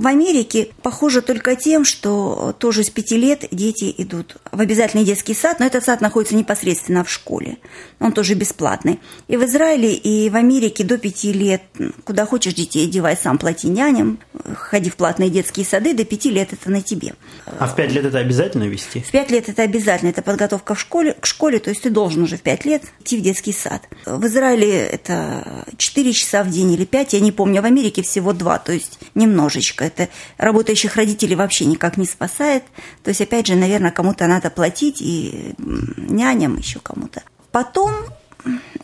В 0.02 0.08
Америке 0.08 0.70
похоже 0.82 1.22
только 1.22 1.54
тем, 1.54 1.84
что 1.84 2.56
тоже 2.58 2.82
с 2.82 2.90
пяти 2.90 3.16
лет 3.16 3.44
дети 3.52 3.94
идут 3.98 4.34
в 4.50 4.60
обязательный 4.60 5.04
детский 5.04 5.32
сад, 5.32 5.60
но 5.60 5.66
этот 5.66 5.84
сад 5.84 6.00
находится 6.00 6.34
непосредственно 6.34 7.04
в 7.04 7.08
школе. 7.08 7.58
Он 8.00 8.10
тоже 8.10 8.34
бесплатный. 8.34 8.98
И 9.28 9.36
в 9.36 9.44
Израиле, 9.44 9.94
и 9.94 10.28
в 10.28 10.34
Америке 10.34 10.82
до 10.82 10.98
пяти 10.98 11.32
лет, 11.32 11.62
куда 12.02 12.26
хочешь 12.26 12.54
детей 12.54 12.88
одевай, 12.88 13.16
сам 13.16 13.38
плати 13.38 13.68
няням, 13.68 14.18
ходи 14.56 14.90
в 14.90 14.96
платные 14.96 15.30
детские 15.30 15.64
сады, 15.64 15.94
до 15.94 16.04
пяти 16.04 16.30
лет 16.30 16.52
это 16.52 16.68
на 16.68 16.82
тебе. 16.82 17.14
А 17.60 17.68
в 17.68 17.76
пять 17.76 17.92
лет 17.92 18.04
это 18.04 18.18
обязательно 18.18 18.64
вести? 18.64 19.02
В 19.02 19.10
пять 19.12 19.30
лет 19.30 19.48
это 19.48 19.62
обязательно, 19.62 20.08
это 20.08 20.22
подготовка 20.22 20.74
в 20.74 20.80
школе, 20.80 21.12
к 21.12 21.26
школе, 21.26 21.60
то 21.60 21.70
есть 21.70 21.82
ты 21.82 21.90
должен 21.90 22.24
уже 22.24 22.38
в 22.38 22.42
пять 22.42 22.64
лет 22.64 22.82
идти 22.98 23.18
в 23.18 23.22
детский 23.22 23.52
сад. 23.52 23.82
В 24.04 24.26
Израиле 24.26 24.84
это 24.84 25.64
4 25.76 26.12
часа 26.12 26.42
в 26.42 26.50
день 26.50 26.72
или 26.72 26.86
5, 26.86 27.12
я 27.12 27.20
не 27.20 27.30
помню, 27.30 27.62
в 27.62 27.66
Америке 27.66 28.02
всего 28.02 28.32
2, 28.32 28.58
то 28.58 28.72
есть 28.72 28.98
немножечко. 29.14 29.91
Это 29.94 30.09
работающих 30.38 30.96
родителей 30.96 31.37
вообще 31.37 31.64
никак 31.64 31.96
не 31.96 32.07
спасает. 32.07 32.64
То 33.02 33.09
есть, 33.09 33.20
опять 33.20 33.46
же, 33.46 33.55
наверное, 33.55 33.90
кому-то 33.90 34.26
надо 34.26 34.50
платить 34.50 35.00
и 35.00 35.55
няням 35.59 36.57
еще 36.57 36.81
кому-то. 36.81 37.22
Потом, 37.50 37.92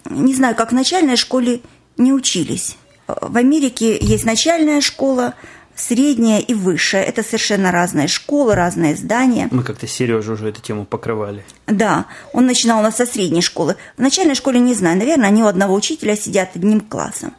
не 0.09 0.35
знаю, 0.35 0.55
как 0.55 0.71
в 0.71 0.75
начальной 0.75 1.17
школе 1.17 1.61
не 1.97 2.13
учились. 2.13 2.77
В 3.07 3.37
Америке 3.37 3.99
есть 4.01 4.25
начальная 4.25 4.81
школа, 4.81 5.35
средняя 5.75 6.41
и 6.41 6.55
высшая. 6.55 7.05
Это 7.05 7.23
совершенно 7.23 7.71
разные 7.73 8.09
школы, 8.09 8.55
разные 8.55 8.97
здания. 8.97 9.49
Мы 9.51 9.63
как-то 9.63 9.87
с 9.87 9.93
Сережей 9.93 10.35
уже 10.35 10.49
эту 10.49 10.61
тему 10.61 10.85
покрывали. 10.85 11.45
Да, 11.67 12.07
он 12.33 12.47
начинал 12.47 12.81
у 12.81 12.83
нас 12.83 12.97
со 12.97 13.07
средней 13.07 13.43
школы. 13.43 13.77
В 13.97 14.03
начальной 14.03 14.35
школе 14.35 14.61
не 14.61 14.75
знаю, 14.75 14.99
наверное, 14.99 15.29
они 15.29 15.43
у 15.43 15.47
одного 15.47 15.75
учителя 15.75 16.17
сидят 16.17 16.51
одним 16.55 16.81
классом. 16.81 17.35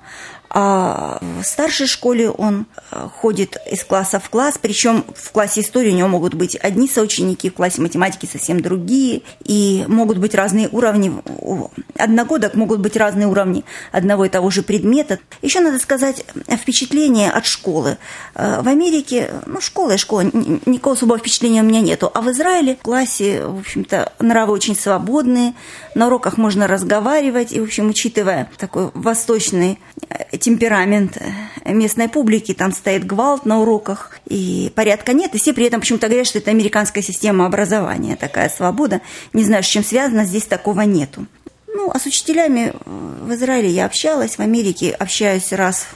А 0.52 1.20
в 1.42 1.44
старшей 1.44 1.86
школе 1.86 2.30
он 2.30 2.66
э, 2.92 3.08
ходит 3.22 3.58
из 3.70 3.84
класса 3.84 4.20
в 4.20 4.30
класс, 4.30 4.56
причем 4.60 5.06
в 5.16 5.32
классе 5.32 5.62
истории 5.62 5.92
у 5.92 5.96
него 5.96 6.08
могут 6.08 6.34
быть 6.34 6.56
одни 6.56 6.88
соученики, 6.88 7.50
в 7.50 7.54
классе 7.54 7.82
математики 7.82 8.28
совсем 8.32 8.60
другие, 8.60 9.22
и 9.44 9.86
могут 9.88 10.18
быть 10.18 10.34
разные 10.34 10.68
уровни, 10.68 11.14
у 11.26 11.68
одногодок 11.96 12.56
могут 12.56 12.80
быть 12.80 12.98
разные 12.98 13.28
уровни 13.28 13.64
одного 13.92 14.26
и 14.26 14.30
того 14.30 14.50
же 14.50 14.64
предмета. 14.64 15.20
Еще 15.44 15.60
надо 15.60 15.78
сказать 15.78 16.26
впечатление 16.50 17.30
от 17.30 17.46
школы. 17.46 17.98
Э, 18.34 18.62
В 18.64 18.68
Америке, 18.68 19.30
ну, 19.46 19.62
школа 19.62 19.92
и 19.92 19.98
школа, 19.98 20.22
никакого 20.22 20.96
особого 20.96 21.20
впечатления 21.20 21.62
у 21.62 21.66
меня 21.66 21.82
нету. 21.82 22.10
А 22.12 22.22
в 22.22 22.32
Израиле 22.32 22.76
в 22.76 22.80
классе, 22.82 23.46
в 23.46 23.60
общем-то, 23.60 24.14
нравы 24.18 24.54
очень 24.54 24.76
свободные, 24.76 25.54
на 25.94 26.08
уроках 26.08 26.38
можно 26.38 26.66
разговаривать, 26.66 27.52
и, 27.54 27.60
в 27.60 27.66
общем, 27.66 27.90
учитывая 27.90 28.50
такой 28.58 28.90
восточный 28.96 29.80
э, 30.10 30.39
темперамент 30.40 31.18
э, 31.18 31.74
местной 31.74 32.10
публики, 32.10 32.54
там 32.54 32.72
стоит 32.72 33.06
гвалт 33.06 33.46
на 33.46 33.60
уроках, 33.60 34.20
и 34.28 34.72
порядка 34.76 35.14
нет, 35.14 35.36
и 35.36 35.38
все 35.38 35.54
при 35.54 35.66
этом 35.66 35.82
почему-то 35.82 36.08
говорят, 36.08 36.28
что 36.28 36.40
это 36.40 36.52
американская 36.52 37.04
система 37.04 37.46
образования, 37.46 38.16
такая 38.16 38.50
свобода. 38.50 39.02
Не 39.34 39.44
знаю, 39.44 39.64
с 39.64 39.68
чем 39.68 39.84
связано, 39.84 40.26
здесь 40.26 40.46
такого 40.46 40.82
нету. 40.82 41.26
Ну, 41.68 41.92
а 41.94 42.00
с 42.00 42.06
учителями 42.06 42.74
э, 42.74 42.80
в 43.22 43.34
Израиле 43.34 43.70
я 43.70 43.86
общалась, 43.86 44.38
в 44.38 44.40
Америке 44.40 44.92
общаюсь 44.92 45.52
раз 45.52 45.88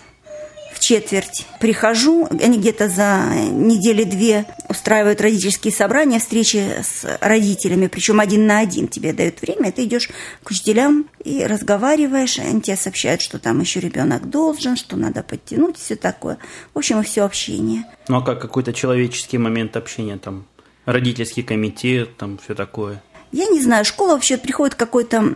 четверть 0.83 1.45
прихожу, 1.59 2.27
они 2.29 2.57
где-то 2.57 2.89
за 2.89 3.29
недели-две 3.51 4.45
устраивают 4.69 5.21
родительские 5.21 5.73
собрания, 5.73 6.19
встречи 6.19 6.57
с 6.83 7.17
родителями, 7.21 7.87
причем 7.87 8.19
один 8.19 8.45
на 8.45 8.59
один 8.59 8.87
тебе 8.87 9.13
дают 9.13 9.41
время, 9.41 9.71
ты 9.71 9.85
идешь 9.85 10.09
к 10.43 10.49
учителям 10.49 11.07
и 11.23 11.45
разговариваешь, 11.45 12.39
они 12.39 12.61
тебе 12.61 12.75
сообщают, 12.75 13.21
что 13.21 13.39
там 13.39 13.61
еще 13.61 13.79
ребенок 13.79 14.29
должен, 14.29 14.75
что 14.75 14.97
надо 14.97 15.23
подтянуть, 15.23 15.77
все 15.77 15.95
такое. 15.95 16.37
В 16.73 16.77
общем, 16.77 16.99
и 16.99 17.03
все 17.03 17.23
общение. 17.23 17.85
Ну 18.07 18.17
а 18.17 18.21
как 18.21 18.41
какой-то 18.41 18.73
человеческий 18.73 19.37
момент 19.37 19.77
общения, 19.77 20.17
там, 20.17 20.45
родительский 20.85 21.43
комитет, 21.43 22.17
там, 22.17 22.37
все 22.43 22.55
такое? 22.55 23.01
Я 23.31 23.47
не 23.47 23.59
знаю, 23.61 23.83
школа 23.83 24.13
вообще 24.13 24.37
приходит 24.37 24.75
какой-то 24.75 25.33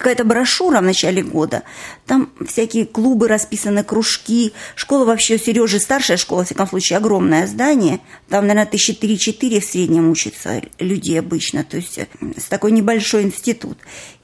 какая-то 0.00 0.24
брошюра 0.24 0.80
в 0.80 0.82
начале 0.82 1.22
года. 1.22 1.62
Там 2.06 2.32
всякие 2.46 2.86
клубы 2.86 3.28
расписаны, 3.28 3.84
кружки. 3.84 4.54
Школа 4.74 5.04
вообще, 5.04 5.34
у 5.34 5.38
Сережи 5.38 5.78
старшая 5.78 6.16
школа, 6.16 6.38
во 6.38 6.44
всяком 6.46 6.66
случае, 6.68 6.96
огромное 6.96 7.46
здание. 7.46 8.00
Там, 8.30 8.46
наверное, 8.46 8.64
тысячи 8.70 8.94
три-четыре 8.94 9.60
в 9.60 9.64
среднем 9.64 10.10
учатся 10.10 10.62
людей 10.78 11.20
обычно. 11.20 11.64
То 11.64 11.76
есть 11.76 11.98
э, 11.98 12.06
с 12.38 12.44
такой 12.44 12.72
небольшой 12.72 13.24
институт. 13.24 13.76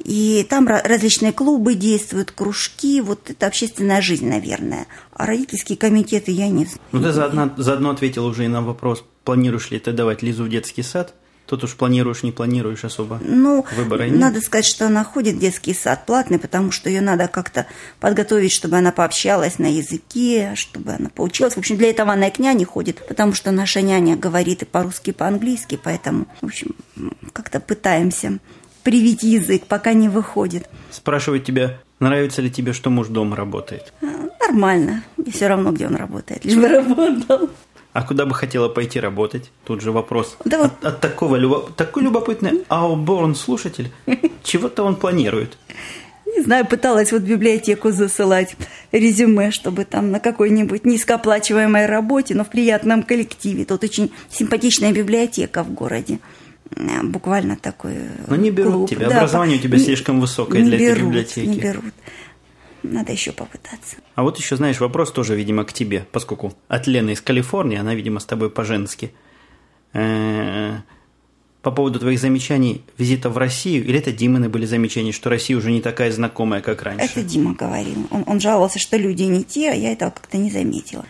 И 0.03 0.47
там 0.49 0.67
ра- 0.67 0.81
различные 0.83 1.33
клубы 1.33 1.75
действуют, 1.75 2.31
кружки. 2.31 3.03
Вот 3.03 3.29
это 3.29 3.47
общественная 3.47 4.01
жизнь, 4.01 4.27
наверное. 4.27 4.87
А 5.13 5.27
родительские 5.27 5.77
комитеты 5.77 6.31
я 6.31 6.49
не 6.49 6.65
знаю. 6.65 6.81
Ну 6.93 7.03
ты 7.03 7.13
заодно, 7.13 7.53
заодно 7.59 7.91
ответил 7.91 8.25
уже 8.25 8.47
и 8.47 8.49
на 8.49 8.63
вопрос, 8.63 9.05
планируешь 9.25 9.71
ли 9.71 9.79
ты 9.79 9.93
давать 9.93 10.23
Лизу 10.23 10.45
в 10.45 10.49
детский 10.49 10.83
сад? 10.83 11.15
Тут 11.47 11.63
уж 11.65 11.75
планируешь, 11.77 12.23
не 12.25 12.33
планируешь 12.33 12.85
особо. 12.85 13.21
Ну, 13.23 13.65
Выбора 13.77 14.05
нет. 14.05 14.19
надо 14.19 14.41
сказать, 14.41 14.67
что 14.67 14.87
она 14.87 15.05
ходит 15.05 15.37
в 15.37 15.39
детский 15.39 15.75
сад 15.75 16.05
платный, 16.05 16.39
потому 16.39 16.73
что 16.73 16.91
ее 16.91 17.01
надо 17.01 17.29
как-то 17.29 17.67
подготовить, 18.01 18.53
чтобы 18.53 18.77
она 18.77 18.91
пообщалась 18.91 19.59
на 19.59 19.67
языке, 19.67 20.53
чтобы 20.57 20.93
она 20.93 21.09
поучилась. 21.09 21.55
В 21.55 21.59
общем, 21.59 21.77
для 21.77 21.91
этого 21.91 22.13
она 22.13 22.29
и 22.29 22.33
к 22.33 22.39
няне 22.41 22.65
ходит, 22.65 23.07
потому 23.07 23.33
что 23.33 23.53
наша 23.53 23.81
няня 23.81 24.17
говорит 24.17 24.63
и 24.63 24.65
по-русски, 24.65 25.11
и 25.11 25.13
по-английски, 25.13 25.79
поэтому, 25.83 26.27
в 26.41 26.47
общем, 26.47 26.75
как-то 27.33 27.61
пытаемся 27.61 28.39
привить 28.83 29.23
язык, 29.23 29.67
пока 29.67 29.93
не 29.93 30.09
выходит. 30.09 30.69
Спрашивают 30.91 31.45
тебя, 31.45 31.79
нравится 32.01 32.43
ли 32.43 32.51
тебе, 32.51 32.73
что 32.73 32.91
муж 32.91 33.09
дома 33.09 33.37
работает? 33.37 33.93
А, 34.03 34.07
Нормально. 34.49 35.03
И 35.25 35.31
все 35.31 35.49
равно, 35.49 35.73
где 35.73 35.87
он 35.87 35.97
работает, 35.97 36.45
лишь 36.45 36.57
бы 36.57 36.69
работал. 36.69 37.51
А 37.97 38.03
куда 38.03 38.27
бы 38.27 38.35
хотела 38.35 38.69
пойти 38.69 39.01
работать? 39.01 39.51
Тут 39.65 39.81
же 39.81 39.91
вопрос. 39.91 40.37
Да 40.45 40.59
вот- 40.59 40.73
от, 40.83 40.85
от 40.85 41.01
такого 41.01 41.37
любо- 41.37 41.71
такой 41.77 42.03
любопытный 42.03 42.63
Ауборн 42.69 43.35
слушатель. 43.35 43.91
Чего-то 44.43 44.83
он 44.85 44.97
планирует. 44.97 45.57
Не 46.27 46.43
знаю, 46.43 46.67
пыталась 46.67 47.11
вот 47.13 47.23
в 47.23 47.27
библиотеку 47.27 47.93
засылать 47.93 48.55
резюме, 48.93 49.51
чтобы 49.51 49.87
там 49.87 50.11
на 50.11 50.21
какой-нибудь 50.21 50.85
низкооплачиваемой 50.85 51.87
работе, 51.87 52.35
но 52.35 52.45
в 52.45 52.51
приятном 52.51 53.03
коллективе. 53.03 53.65
Тут 53.65 53.83
очень 53.85 54.11
симпатичная 54.31 54.93
библиотека 54.93 55.63
в 55.65 55.73
городе. 55.73 56.19
Буквально 57.03 57.57
такой 57.57 57.95
Но 58.27 58.37
не 58.37 58.51
берут 58.51 58.73
клуб. 58.75 58.91
тебя. 58.91 59.09
Да, 59.09 59.19
Образование 59.19 59.57
у 59.59 59.61
тебя 59.63 59.79
не- 59.79 59.85
слишком 59.85 60.21
высокое 60.21 60.61
не 60.61 60.69
для 60.69 60.77
этой 60.77 60.89
берут, 60.97 61.09
библиотеки. 61.09 61.49
Не 61.49 61.59
берут. 61.61 61.95
Надо 62.93 63.13
еще 63.13 63.33
попытаться. 63.33 63.97
А 64.15 64.23
вот 64.23 64.39
еще, 64.39 64.57
знаешь, 64.57 64.81
вопрос 64.81 65.13
тоже, 65.13 65.37
видимо, 65.37 65.65
к 65.65 65.73
тебе, 65.73 66.07
поскольку 66.13 66.55
от 66.69 66.87
Лены 66.87 67.11
из 67.13 67.21
Калифорнии, 67.21 67.79
она, 67.79 67.95
видимо, 67.95 68.21
с 68.21 68.25
тобой 68.25 68.51
по-женски. 68.51 69.13
Э, 69.93 70.79
По 71.63 71.71
поводу 71.73 71.99
твоих 71.99 72.21
замечаний 72.21 72.83
визита 72.97 73.29
в 73.29 73.39
Россию, 73.39 73.85
или 73.85 73.99
это 73.99 74.13
Диманы 74.13 74.49
были 74.49 74.67
замечания, 74.67 75.13
что 75.13 75.31
Россия 75.31 75.57
уже 75.57 75.73
не 75.73 75.81
такая 75.81 76.13
знакомая, 76.13 76.61
как 76.61 76.83
раньше? 76.83 77.07
Это 77.07 77.23
Дима 77.23 77.55
говорил. 77.55 78.07
Он, 78.11 78.23
он 78.27 78.41
жаловался, 78.41 78.79
что 78.79 78.97
люди 78.97 79.25
не 79.25 79.43
те, 79.43 79.71
а 79.73 79.75
я 79.75 79.93
этого 79.93 80.11
как-то 80.11 80.39
не 80.39 80.51
заметила. 80.51 81.05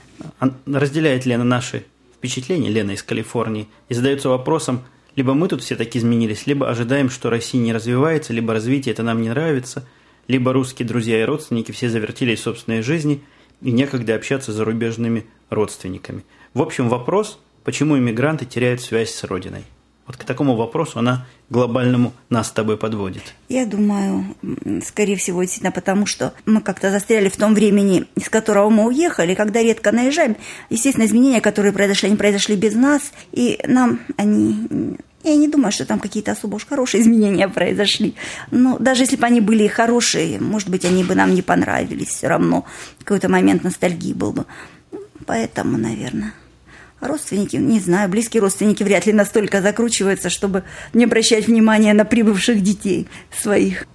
Разделяет 0.67 1.27
ли 1.27 1.33
она 1.35 1.45
наши 1.45 1.85
впечатления, 2.17 2.71
Лена 2.71 2.93
из 2.93 3.03
Калифорнии, 3.03 3.69
и 3.91 3.95
задается 3.95 4.31
вопросом, 4.31 4.81
либо 5.15 5.35
мы 5.35 5.49
тут 5.49 5.63
все 5.63 5.77
таки 5.77 5.99
изменились, 5.99 6.47
либо 6.47 6.69
ожидаем, 6.71 7.11
что 7.11 7.29
Россия 7.29 7.61
не 7.61 7.73
развивается, 7.75 8.33
либо 8.33 8.55
развитие 8.55 8.93
это 8.95 9.03
нам 9.03 9.21
не 9.21 9.29
нравится, 9.29 9.87
либо 10.29 10.53
русские 10.53 10.87
друзья 10.87 11.21
и 11.21 11.25
родственники 11.25 11.73
все 11.73 11.89
завертелись 11.89 12.41
в 12.41 12.45
собственной 12.45 12.83
жизни, 12.83 13.23
и 13.63 13.73
некогда 13.73 14.15
общаться 14.15 14.53
с 14.53 14.55
зарубежными 14.55 15.27
родственниками. 15.51 16.25
В 16.53 16.63
общем, 16.63 16.89
вопрос, 16.89 17.39
почему 17.65 17.99
иммигранты 17.99 18.45
теряют 18.45 18.81
связь 18.81 19.11
с 19.11 19.25
Родиной. 19.25 19.65
Вот 20.07 20.17
к 20.17 20.25
такому 20.25 20.55
вопросу 20.55 21.01
она 21.01 21.27
глобальному 21.51 22.13
нас 22.29 22.49
с 22.49 22.53
тобой 22.53 22.77
подводит. 22.77 23.23
Я 23.49 23.67
думаю, 23.67 24.37
скорее 24.85 25.17
всего, 25.17 25.43
действительно 25.43 25.73
потому, 25.73 26.07
что 26.07 26.33
мы 26.45 26.61
как-то 26.61 26.93
застряли 26.93 27.29
в 27.29 27.37
том 27.37 27.55
времени, 27.55 28.05
из 28.15 28.29
которого 28.29 28.71
мы 28.71 28.87
уехали, 28.87 29.35
когда 29.35 29.61
редко 29.63 29.91
наезжаем. 29.91 30.37
Естественно, 30.71 31.07
изменения, 31.07 31.41
которые 31.41 31.73
произошли, 31.73 32.09
они 32.09 32.17
произошли 32.17 32.55
без 32.57 32.75
нас, 32.75 33.13
и 33.33 33.59
нам 33.67 34.01
они... 34.17 34.97
Я 35.27 35.35
не 35.35 35.49
думаю, 35.49 35.73
что 35.73 35.85
там 35.85 35.99
какие-то 35.99 36.33
особо 36.33 36.55
уж 36.55 36.67
хорошие 36.67 37.01
изменения 37.03 37.49
произошли. 37.49 38.15
Но 38.53 38.79
даже 38.79 39.03
если 39.03 39.17
бы 39.17 39.27
они 39.27 39.41
были 39.41 39.67
хорошие, 39.67 40.41
может 40.41 40.69
быть, 40.69 40.85
они 40.85 41.03
бы 41.03 41.17
нам 41.17 41.35
не 41.35 41.43
понравились 41.43 42.09
все 42.09 42.29
равно. 42.29 42.65
Какой-то 43.01 43.29
момент 43.29 43.65
ностальгии 43.65 44.13
был 44.13 44.33
бы. 44.33 44.47
Поэтому, 45.27 45.77
наверное... 45.77 46.33
Родственники, 46.99 47.57
не 47.57 47.79
знаю, 47.79 48.09
близкие 48.09 48.41
родственники 48.41 48.83
вряд 48.83 49.05
ли 49.05 49.13
настолько 49.13 49.61
закручиваются, 49.61 50.31
чтобы 50.31 50.65
не 50.95 51.05
обращать 51.05 51.47
внимания 51.47 51.93
на 51.93 52.07
прибывших 52.07 52.63
детей 52.63 53.07
своих. 53.39 53.87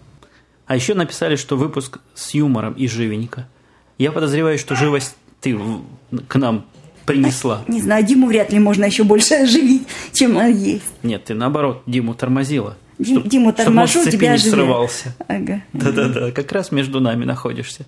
А 0.68 0.76
еще 0.76 0.94
написали, 0.94 1.36
что 1.36 1.58
выпуск 1.58 1.98
с 2.14 2.36
юмором 2.36 2.74
и 2.74 2.88
живенько. 2.88 3.48
Я 3.98 4.12
подозреваю, 4.12 4.60
что 4.60 4.76
живость 4.76 5.16
ты 5.42 5.60
к 6.28 6.36
нам 6.36 6.68
принесла. 7.14 7.64
Не 7.68 7.82
знаю, 7.82 8.06
Диму 8.06 8.28
вряд 8.28 8.52
ли 8.52 8.60
можно 8.60 8.86
еще 8.86 9.04
больше 9.04 9.36
оживить, 9.36 9.84
чем 10.14 10.38
он 10.38 10.56
есть. 10.56 10.84
Нет, 11.04 11.26
ты 11.26 11.34
наоборот 11.34 11.84
Диму 11.86 12.14
тормозила. 12.14 12.78
Дим- 13.00 13.20
Чтоб- 13.20 13.28
Диму 13.30 13.54
торможу, 13.54 14.04
цепи 14.04 14.12
тебя 14.18 14.32
не 14.34 14.38
срывался. 14.38 15.16
Ага. 15.28 15.64
Да-да-да, 15.74 16.32
как 16.32 16.52
раз 16.52 16.72
между 16.72 17.00
нами 17.00 17.26
находишься. 17.26 17.86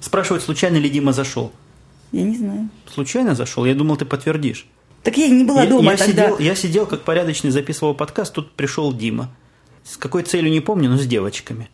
Спрашивают, 0.00 0.42
случайно 0.44 0.76
ли 0.76 0.88
Дима 0.88 1.12
зашел. 1.12 1.52
Я 2.12 2.22
не 2.22 2.36
знаю. 2.36 2.68
Случайно 2.92 3.34
зашел? 3.34 3.64
Я 3.64 3.74
думал, 3.74 3.96
ты 3.96 4.04
подтвердишь. 4.04 4.66
Так 5.02 5.16
я 5.18 5.28
не 5.28 5.44
была 5.44 5.62
я, 5.64 5.68
дома 5.68 5.92
я 5.92 5.96
тогда. 5.98 6.22
сидел, 6.24 6.38
я 6.38 6.54
сидел, 6.54 6.86
как 6.86 7.02
порядочный, 7.02 7.50
записывал 7.50 7.94
подкаст, 7.94 8.32
тут 8.32 8.52
пришел 8.52 8.92
Дима. 8.92 9.30
С 9.82 9.96
какой 9.96 10.22
целью 10.22 10.50
не 10.50 10.60
помню, 10.60 10.88
но 10.88 10.96
с 10.96 11.04
девочками. 11.06 11.68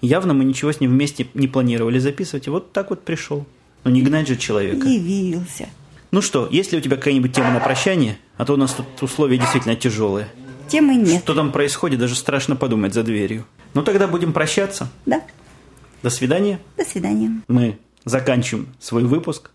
Явно 0.00 0.34
мы 0.34 0.44
ничего 0.44 0.72
с 0.72 0.80
ним 0.80 0.90
вместе 0.90 1.26
не 1.34 1.46
планировали 1.46 1.98
записывать, 1.98 2.46
и 2.46 2.50
вот 2.50 2.72
так 2.72 2.90
вот 2.90 3.04
пришел. 3.04 3.46
Ну 3.84 3.90
не 3.90 4.02
гнать 4.02 4.28
же 4.28 4.36
человека. 4.36 4.86
Явился. 4.86 5.68
Ну 6.10 6.22
что, 6.22 6.48
есть 6.50 6.72
ли 6.72 6.78
у 6.78 6.80
тебя 6.80 6.96
какая-нибудь 6.96 7.32
тема 7.32 7.50
на 7.50 7.60
прощание? 7.60 8.18
А 8.36 8.44
то 8.44 8.54
у 8.54 8.56
нас 8.56 8.72
тут 8.72 8.86
условия 9.02 9.38
действительно 9.38 9.76
тяжелые. 9.76 10.28
Темы 10.68 10.94
нет. 10.96 11.22
Что 11.22 11.34
там 11.34 11.52
происходит, 11.52 12.00
даже 12.00 12.14
страшно 12.14 12.56
подумать 12.56 12.94
за 12.94 13.02
дверью. 13.02 13.46
Ну 13.74 13.82
тогда 13.82 14.08
будем 14.08 14.32
прощаться. 14.32 14.88
Да. 15.04 15.22
До 16.02 16.10
свидания. 16.10 16.60
До 16.76 16.84
свидания. 16.84 17.42
Мы 17.48 17.78
заканчиваем 18.04 18.74
свой 18.80 19.04
выпуск, 19.04 19.50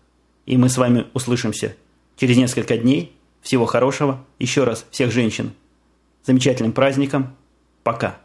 и 0.46 0.56
мы 0.56 0.68
с 0.68 0.76
вами 0.76 1.06
услышимся 1.14 1.76
через 2.16 2.36
несколько 2.36 2.78
дней. 2.78 3.16
Всего 3.42 3.66
хорошего. 3.66 4.24
Еще 4.38 4.64
раз 4.64 4.86
всех 4.90 5.10
женщин. 5.10 5.52
Замечательным 6.24 6.72
праздником. 6.72 7.34
Пока. 7.82 8.20